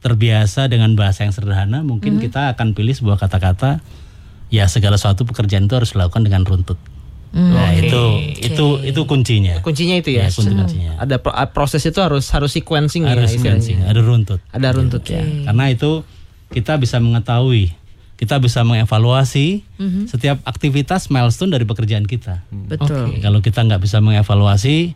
[0.00, 3.80] terbiasa dengan bahasa yang sederhana, mungkin kita akan pilih sebuah kata-kata
[4.48, 6.76] ya segala suatu pekerjaan itu harus dilakukan dengan runtut.
[7.34, 7.90] Nah, Oke.
[7.90, 8.02] itu
[8.46, 9.58] itu itu kuncinya.
[9.58, 10.26] Kuncinya itu ya.
[10.26, 10.92] Ya, kunci kuncinya.
[10.96, 13.58] Ada pro- proses itu harus harus sequencing ya Harus istilahnya.
[13.58, 14.40] sequencing, ada runtut.
[14.48, 15.18] Ada runtut ya.
[15.42, 16.06] Karena itu
[16.48, 17.74] kita bisa mengetahui,
[18.14, 19.66] kita bisa mengevaluasi
[20.06, 22.46] setiap aktivitas milestone dari pekerjaan kita.
[22.48, 23.18] Betul.
[23.18, 24.94] Kalau kita nggak bisa mengevaluasi,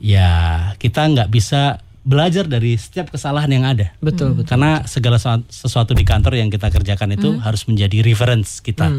[0.00, 0.30] ya
[0.76, 3.96] kita nggak bisa belajar dari setiap kesalahan yang ada.
[3.96, 4.52] Betul, betul.
[4.52, 8.92] Karena segala sesuatu- di kantor yang kita kerjakan itu harus menjadi reference kita.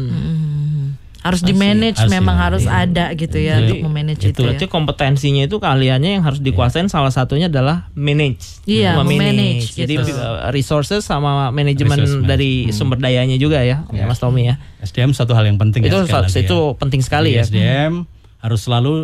[1.26, 2.86] Harus di manage memang harus iya.
[2.86, 4.46] ada gitu ya Jadi, untuk memanage itu, itu ya.
[4.54, 8.62] Berarti kompetensinya itu keahliannya yang harus dikuasain salah satunya adalah manage.
[8.62, 9.10] Iya, Memanage.
[9.10, 10.14] memanage Jadi gitu.
[10.14, 14.62] uh, resources sama manajemen dari sumber dayanya juga ya, Mas Tommy ya.
[14.78, 16.78] SDM satu hal yang penting Itu ya, sekali sa- lagi itu ya.
[16.78, 17.42] penting sekali Jadi ya.
[17.50, 17.92] SDM
[18.38, 18.94] harus selalu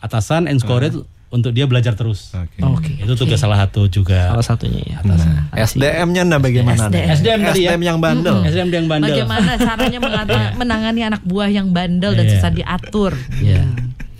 [0.00, 0.96] atasan encourage
[1.26, 2.30] untuk dia belajar terus.
[2.32, 2.62] Oke.
[2.62, 2.92] Oke.
[3.02, 4.30] Itu tugas salah satu juga.
[4.30, 4.96] Salah satunya ya.
[5.02, 5.26] Atas.
[5.74, 6.86] SDM-nya nah bagaimana?
[6.86, 7.74] SDM tadi ya.
[7.74, 8.36] SDM yang bandel.
[8.46, 9.10] SDM yang bandel.
[9.10, 9.98] Bagaimana caranya
[10.60, 12.32] menangani anak buah yang bandel dan Iya.
[12.38, 13.12] susah diatur?
[13.42, 13.66] Ya.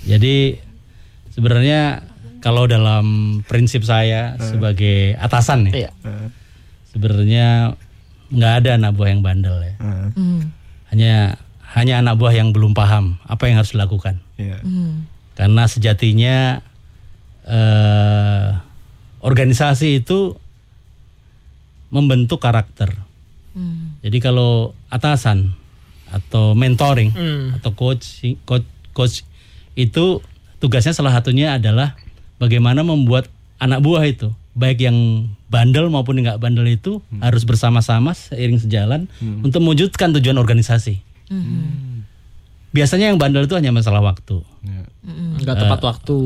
[0.06, 0.58] Jadi
[1.30, 2.02] sebenarnya
[2.42, 5.90] kalau dalam prinsip saya sebagai atasan nih, Iya.
[6.90, 7.74] sebenarnya
[8.26, 9.74] nggak ada anak buah yang bandel ya.
[10.14, 10.50] Hmm.
[10.90, 11.38] Hanya
[11.74, 14.18] hanya anak buah yang belum paham apa yang harus dilakukan.
[14.38, 14.58] Iya.
[14.62, 15.06] Hmm.
[15.36, 16.64] Karena sejatinya
[17.46, 18.48] eh,
[19.22, 20.34] organisasi itu
[21.88, 22.92] membentuk karakter.
[23.56, 23.96] Hmm.
[24.02, 25.54] Jadi kalau atasan
[26.06, 27.58] atau mentoring Hmm.
[27.58, 29.26] atau coach coach coach
[29.74, 30.22] itu
[30.62, 31.98] tugasnya salah satunya adalah
[32.38, 33.26] bagaimana membuat
[33.58, 39.00] anak buah itu baik yang bandel maupun yang nggak bandel itu harus bersama-sama seiring sejalan
[39.44, 41.02] untuk mewujudkan tujuan organisasi.
[42.70, 44.42] Biasanya yang bandel itu hanya masalah waktu.
[45.36, 46.16] Nggak tepat waktu.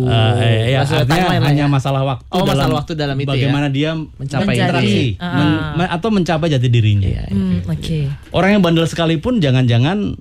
[0.40, 1.68] Eh, ya, Masalah artinya hanya ya.
[1.68, 3.30] masalah waktu Oh, masalah waktu dalam itu ya.
[3.30, 5.14] bagaimana dia Mencapai interaksi.
[5.16, 5.36] Ah.
[5.36, 7.04] men- me- atau mencapai jati dirinya.
[7.04, 7.36] Iya, iya.
[7.60, 8.08] Hmm, Oke.
[8.30, 10.16] Orang yang bandel sekalipun jangan-jangan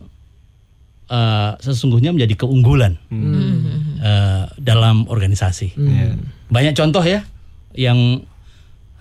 [1.07, 2.99] eh, sesungguhnya menjadi keunggulan
[3.99, 5.74] eh, dalam organisasi.
[6.47, 7.24] Banyak contoh ya
[7.74, 8.22] yang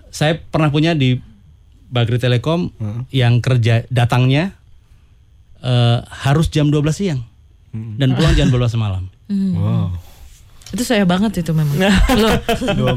[0.07, 1.19] saya pernah punya di
[1.85, 2.69] Bagri Telekom
[3.09, 4.57] yang kerja datangnya
[5.61, 7.21] eh, harus jam 12 siang
[7.73, 9.05] dan pulang jam 12 malam.
[9.29, 9.93] Wow.
[10.69, 11.73] Itu saya banget itu memang.
[12.21, 12.33] Loh,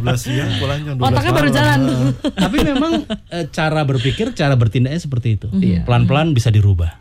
[0.00, 1.56] 12 siang pulang jam 12 otaknya baru malam.
[1.56, 1.80] jalan.
[2.44, 2.92] Tapi memang
[3.32, 5.48] eh, cara berpikir, cara bertindaknya seperti itu.
[5.52, 5.88] Iya.
[5.88, 7.00] Pelan-pelan bisa dirubah.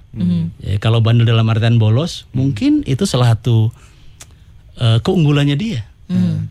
[0.59, 3.71] Ya, kalau bandel dalam artian bolos, mungkin itu salah satu
[4.79, 5.87] eh, keunggulannya dia.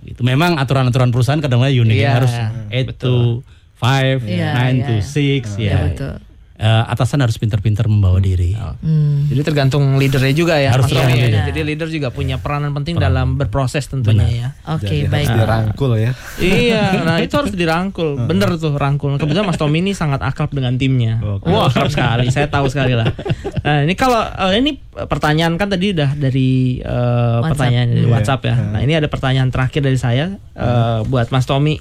[0.09, 2.33] Itu memang aturan-aturan perusahaan kadang-kadang unik Iya, harus
[2.73, 3.45] 8 to
[3.77, 5.05] 5, Iya, 9 iya, to iya.
[5.05, 5.79] 6 Iya, ya.
[5.93, 6.15] betul.
[6.61, 8.53] Eh, atasan harus pintar-pintar membawa diri.
[8.53, 9.25] Hmm.
[9.27, 10.77] Jadi tergantung leadernya juga ya.
[10.77, 11.09] Harus Mas Tommy.
[11.09, 11.25] tergantung Ya.
[11.33, 11.45] leader.
[11.49, 14.49] Jadi leader juga punya peranan penting dalam berproses tentunya ya.
[14.69, 15.25] Oke, Jadi baik.
[15.25, 16.13] harus dirangkul ya.
[16.37, 18.29] iya, nah itu harus dirangkul.
[18.29, 19.17] Bener tuh rangkul.
[19.17, 21.17] Kebetulan Mas Tommy ini sangat akrab dengan timnya.
[21.25, 21.49] Oke.
[21.49, 22.29] Wah, akrab sekali.
[22.29, 23.09] Saya tahu sekali lah.
[23.61, 26.93] Nah, ini kalau eh, ini pertanyaan kan tadi udah dari eh,
[27.41, 27.57] WhatsApp.
[27.57, 28.13] pertanyaan dari Iya.
[28.13, 28.55] WhatsApp ya.
[28.69, 31.81] Nah, ini ada pertanyaan terakhir dari saya eh, buat Mas Tommy.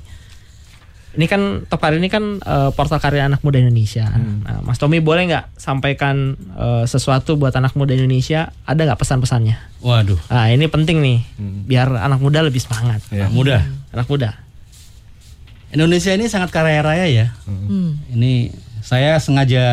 [1.09, 4.05] Ini kan Top Karir ini kan eh, portal karya anak muda Indonesia.
[4.13, 8.53] Nah, Mas Tommy boleh nggak sampaikan eh, sesuatu buat anak muda Indonesia?
[8.69, 9.57] Ada nggak pesan-pesannya?
[9.81, 11.19] Waduh, Nah, ini penting nih,
[11.65, 13.01] biar anak muda lebih semangat.
[13.09, 13.31] Iya.
[13.31, 13.63] mudah.
[13.89, 14.37] Anak muda.
[15.69, 17.27] Indonesia ini sangat kaya raya ya.
[17.45, 17.97] Hmm.
[18.09, 19.65] Ini saya sengaja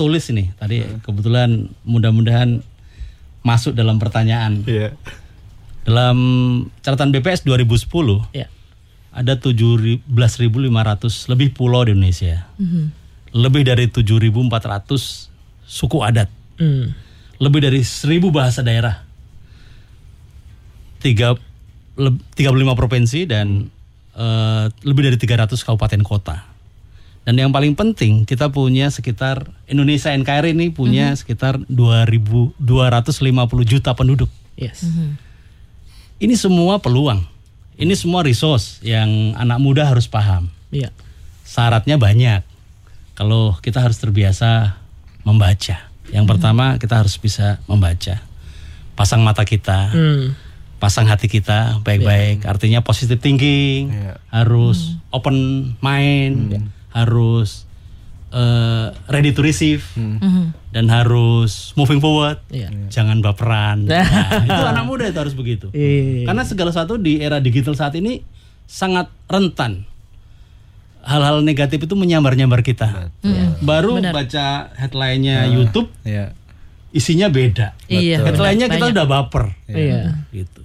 [0.00, 2.64] tulis ini tadi kebetulan mudah-mudahan
[3.44, 4.64] masuk dalam pertanyaan.
[4.64, 4.96] Iya.
[5.84, 6.16] Dalam
[6.84, 7.88] catatan BPS 2010
[8.36, 8.48] Ya.
[9.10, 10.06] Ada 17.500
[11.30, 12.46] lebih pulau di Indonesia.
[12.56, 12.82] Mhm.
[13.30, 15.30] Lebih dari 7.400
[15.66, 16.26] suku adat.
[16.58, 16.94] Hmm.
[17.38, 19.06] Lebih dari 1.000 bahasa daerah.
[20.98, 21.38] Tiga,
[21.94, 23.70] leb- 35 provinsi dan
[24.18, 26.42] eh, lebih dari 300 kabupaten kota.
[27.22, 32.58] Dan yang paling penting kita punya sekitar Indonesia NKRI ini punya sekitar 2.250
[33.62, 34.28] juta penduduk.
[34.58, 34.82] Yes.
[36.18, 37.22] Ini semua peluang.
[37.80, 40.52] Ini semua resource yang anak muda harus paham.
[40.68, 40.92] Iya.
[41.48, 42.44] Syaratnya banyak.
[43.16, 44.76] Kalau kita harus terbiasa
[45.24, 45.88] membaca.
[46.12, 48.20] Yang pertama kita harus bisa membaca.
[48.92, 50.36] Pasang mata kita, Hmm.
[50.76, 52.44] pasang hati kita baik-baik.
[52.44, 54.20] Artinya positive thinking, Iya.
[54.28, 57.64] harus open mind, harus
[58.30, 60.54] eh, ready to receive, Mhm.
[60.70, 62.38] dan harus moving forward.
[62.46, 62.70] Iya.
[62.88, 63.84] Jangan baperan.
[63.90, 64.06] Nah,
[64.40, 65.66] itu anak muda itu harus begitu.
[65.70, 66.24] Iya.
[66.24, 68.22] Karena segala sesuatu di era digital saat ini
[68.64, 69.82] sangat rentan.
[71.00, 73.08] Hal-hal negatif itu menyambar-nyambar kita.
[73.58, 76.36] Baru baca headline-nya YouTube, Iya.
[76.90, 77.72] isinya beda.
[77.88, 78.20] Iya.
[78.22, 79.56] Headline-nya kita udah baper.
[79.66, 80.22] Iya.
[80.28, 80.60] Gitu.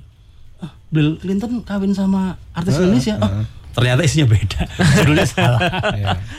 [0.59, 3.15] Ah, Bill Clinton kawin sama artis Indonesia.
[3.17, 4.61] Oh, ternyata isinya beda.
[5.03, 5.59] Judulnya salah.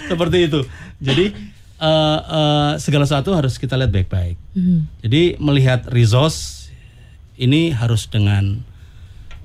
[0.08, 0.60] Seperti itu.
[0.98, 1.36] Jadi
[1.76, 4.40] eh, eh, segala sesuatu harus kita lihat baik-baik.
[5.04, 6.72] Jadi melihat resource
[7.36, 8.64] ini harus dengan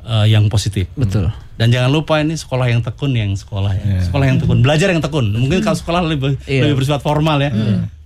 [0.08, 0.88] eh, yang positif.
[0.96, 1.30] Betul.
[1.60, 4.02] Dan jangan lupa ini sekolah yang tekun yang sekolah ya.
[4.02, 5.30] Sekolah yang tekun, belajar yang tekun.
[5.36, 6.66] Mungkin kalau sekolah lebih Iya.
[6.66, 7.52] lebih bersifat formal ya.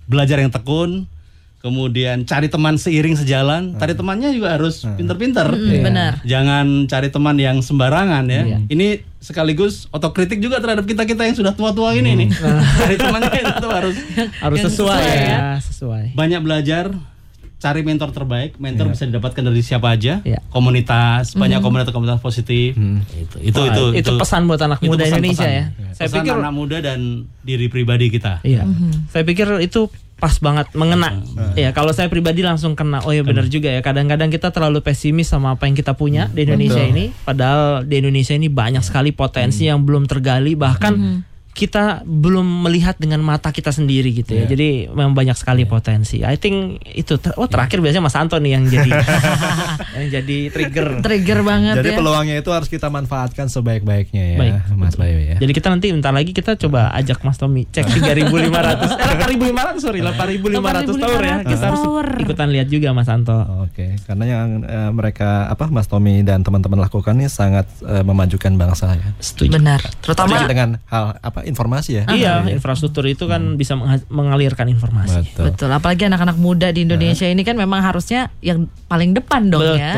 [0.04, 1.08] Belajar yang tekun,
[1.66, 3.74] kemudian cari teman seiring sejalan.
[3.74, 5.50] Cari temannya juga harus pinter-pinter.
[5.82, 6.22] benar.
[6.22, 8.62] Jangan cari teman yang sembarangan ya.
[8.64, 12.28] Ini sekaligus otokritik juga terhadap kita-kita yang sudah tua-tua ini nih.
[12.80, 13.96] cari temannya itu harus
[14.38, 15.26] Harus sesuai, sesuai ya.
[15.26, 15.40] ya.
[15.58, 16.04] Sesuai.
[16.14, 16.94] banyak belajar
[17.56, 20.44] cari mentor terbaik mentor bisa didapatkan dari siapa aja Iya.
[20.48, 22.76] komunitas banyak komunitas-komunitas positif
[23.10, 25.24] itu itu Wah, itu itu pesan buat anak itu muda pesan-pesan.
[25.24, 25.64] Indonesia ya.
[25.90, 26.98] Saya Pesan pikir anak muda dan
[27.40, 28.68] diri pribadi kita Iya.
[29.08, 31.12] Saya pikir itu pas banget mengena.
[31.52, 33.04] Ya, kalau saya pribadi langsung kena.
[33.04, 33.84] Oh ya benar juga ya.
[33.84, 37.12] Kadang-kadang kita terlalu pesimis sama apa yang kita punya di Indonesia ini.
[37.20, 40.56] Padahal di Indonesia ini banyak sekali potensi yang belum tergali.
[40.56, 40.92] Bahkan
[41.56, 44.44] kita belum melihat dengan mata kita sendiri gitu ya.
[44.44, 44.48] Yeah.
[44.52, 45.72] Jadi memang banyak sekali yeah.
[45.72, 46.20] potensi.
[46.20, 47.84] I think itu ter oh terakhir yeah.
[47.88, 48.90] biasanya Mas Anton nih yang jadi
[49.96, 50.86] yang jadi trigger.
[51.00, 51.96] Trigger banget jadi ya.
[51.96, 55.40] peluangnya itu harus kita manfaatkan sebaik-baiknya ya, Baik, Mas Bayu ya.
[55.40, 58.28] Jadi kita nanti bentar lagi kita coba ajak Mas Tommy cek 3500
[58.92, 61.36] eh 8500 sorry 8500 tower ya.
[61.40, 61.82] Kita harus
[62.20, 63.32] ikutan lihat juga Mas Anto.
[63.32, 63.90] Oke, okay.
[64.04, 68.92] karena yang uh, mereka apa Mas Tommy dan teman-teman lakukan ini sangat uh, memajukan bangsa
[68.92, 69.08] ya.
[69.24, 69.56] Setuju.
[69.56, 69.80] Benar.
[70.04, 72.04] Terutama Setuju dengan hal apa informasi ya.
[72.10, 73.58] Iya, infrastruktur itu kan hmm.
[73.58, 73.78] bisa
[74.10, 75.32] mengalirkan informasi.
[75.32, 75.54] Betul.
[75.54, 75.70] Betul.
[75.70, 77.32] Apalagi anak-anak muda di Indonesia uh.
[77.32, 79.78] ini kan memang harusnya yang paling depan dong Betul.
[79.78, 79.94] ya.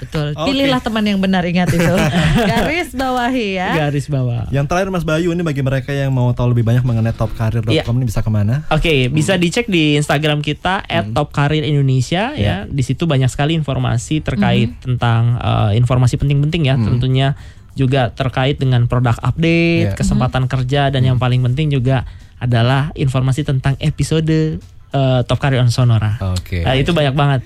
[0.00, 0.32] Betul.
[0.32, 0.46] Okay.
[0.48, 1.84] Pilihlah teman yang benar ingat itu.
[2.50, 3.68] Garis bawahi ya.
[3.76, 4.48] Garis bawah.
[4.48, 7.84] Yang terakhir Mas Bayu ini bagi mereka yang mau tahu lebih banyak mengenai topkarir.com yeah.
[7.84, 8.64] ini bisa ke mana?
[8.72, 9.12] Oke, okay, hmm.
[9.12, 11.12] bisa dicek di Instagram kita hmm.
[11.12, 12.64] @topkaririndonesia yeah.
[12.64, 12.72] ya.
[12.72, 14.80] Di situ banyak sekali informasi terkait hmm.
[14.80, 16.84] tentang uh, informasi penting-penting ya, hmm.
[16.88, 17.36] tentunya
[17.78, 19.96] juga terkait dengan produk update, yeah.
[19.96, 20.52] kesempatan hmm.
[20.52, 21.08] kerja dan hmm.
[21.14, 22.04] yang paling penting juga
[22.40, 24.58] adalah informasi tentang episode
[24.96, 26.16] uh, Top Career on Sonora.
[26.34, 26.62] Oke.
[26.62, 26.62] Okay.
[26.64, 27.40] Uh, itu banyak banget.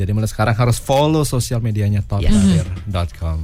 [0.00, 3.38] Jadi mulai sekarang harus follow sosial medianya topkarir.com.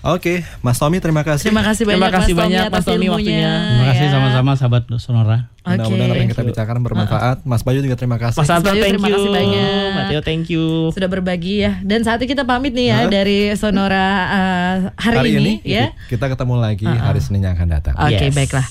[0.00, 1.52] Oke, okay, Mas Tommy terima kasih.
[1.52, 3.52] Terima kasih banyak, terima kasih Mas banyak Mas Tommy waktunya.
[3.52, 4.12] Terima kasih ya.
[4.16, 5.52] sama-sama sahabat Sonora.
[5.60, 7.36] Mudah-mudahan apa yang kita bicarakan bermanfaat.
[7.44, 8.40] Mas Bayu juga terima kasih.
[8.40, 9.20] Mas Anto, thank terima you.
[9.20, 9.88] kasih banyak.
[9.92, 10.88] Mateo, thank you.
[10.96, 11.84] Sudah berbagi ya.
[11.84, 13.12] Dan saat ini kita pamit nih ya huh?
[13.12, 15.92] dari Sonora uh, hari, hari ini, ini ya.
[16.08, 17.04] Kita ketemu lagi uh -uh.
[17.04, 17.94] hari Senin yang akan datang.
[18.00, 18.36] Oke, okay, yes.
[18.40, 18.66] baiklah.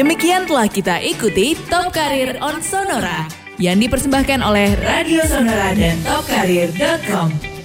[0.00, 7.57] Demikian telah kita ikuti Top Karir on Sonora yang dipersembahkan oleh Radio Sonora dan topkarir.com.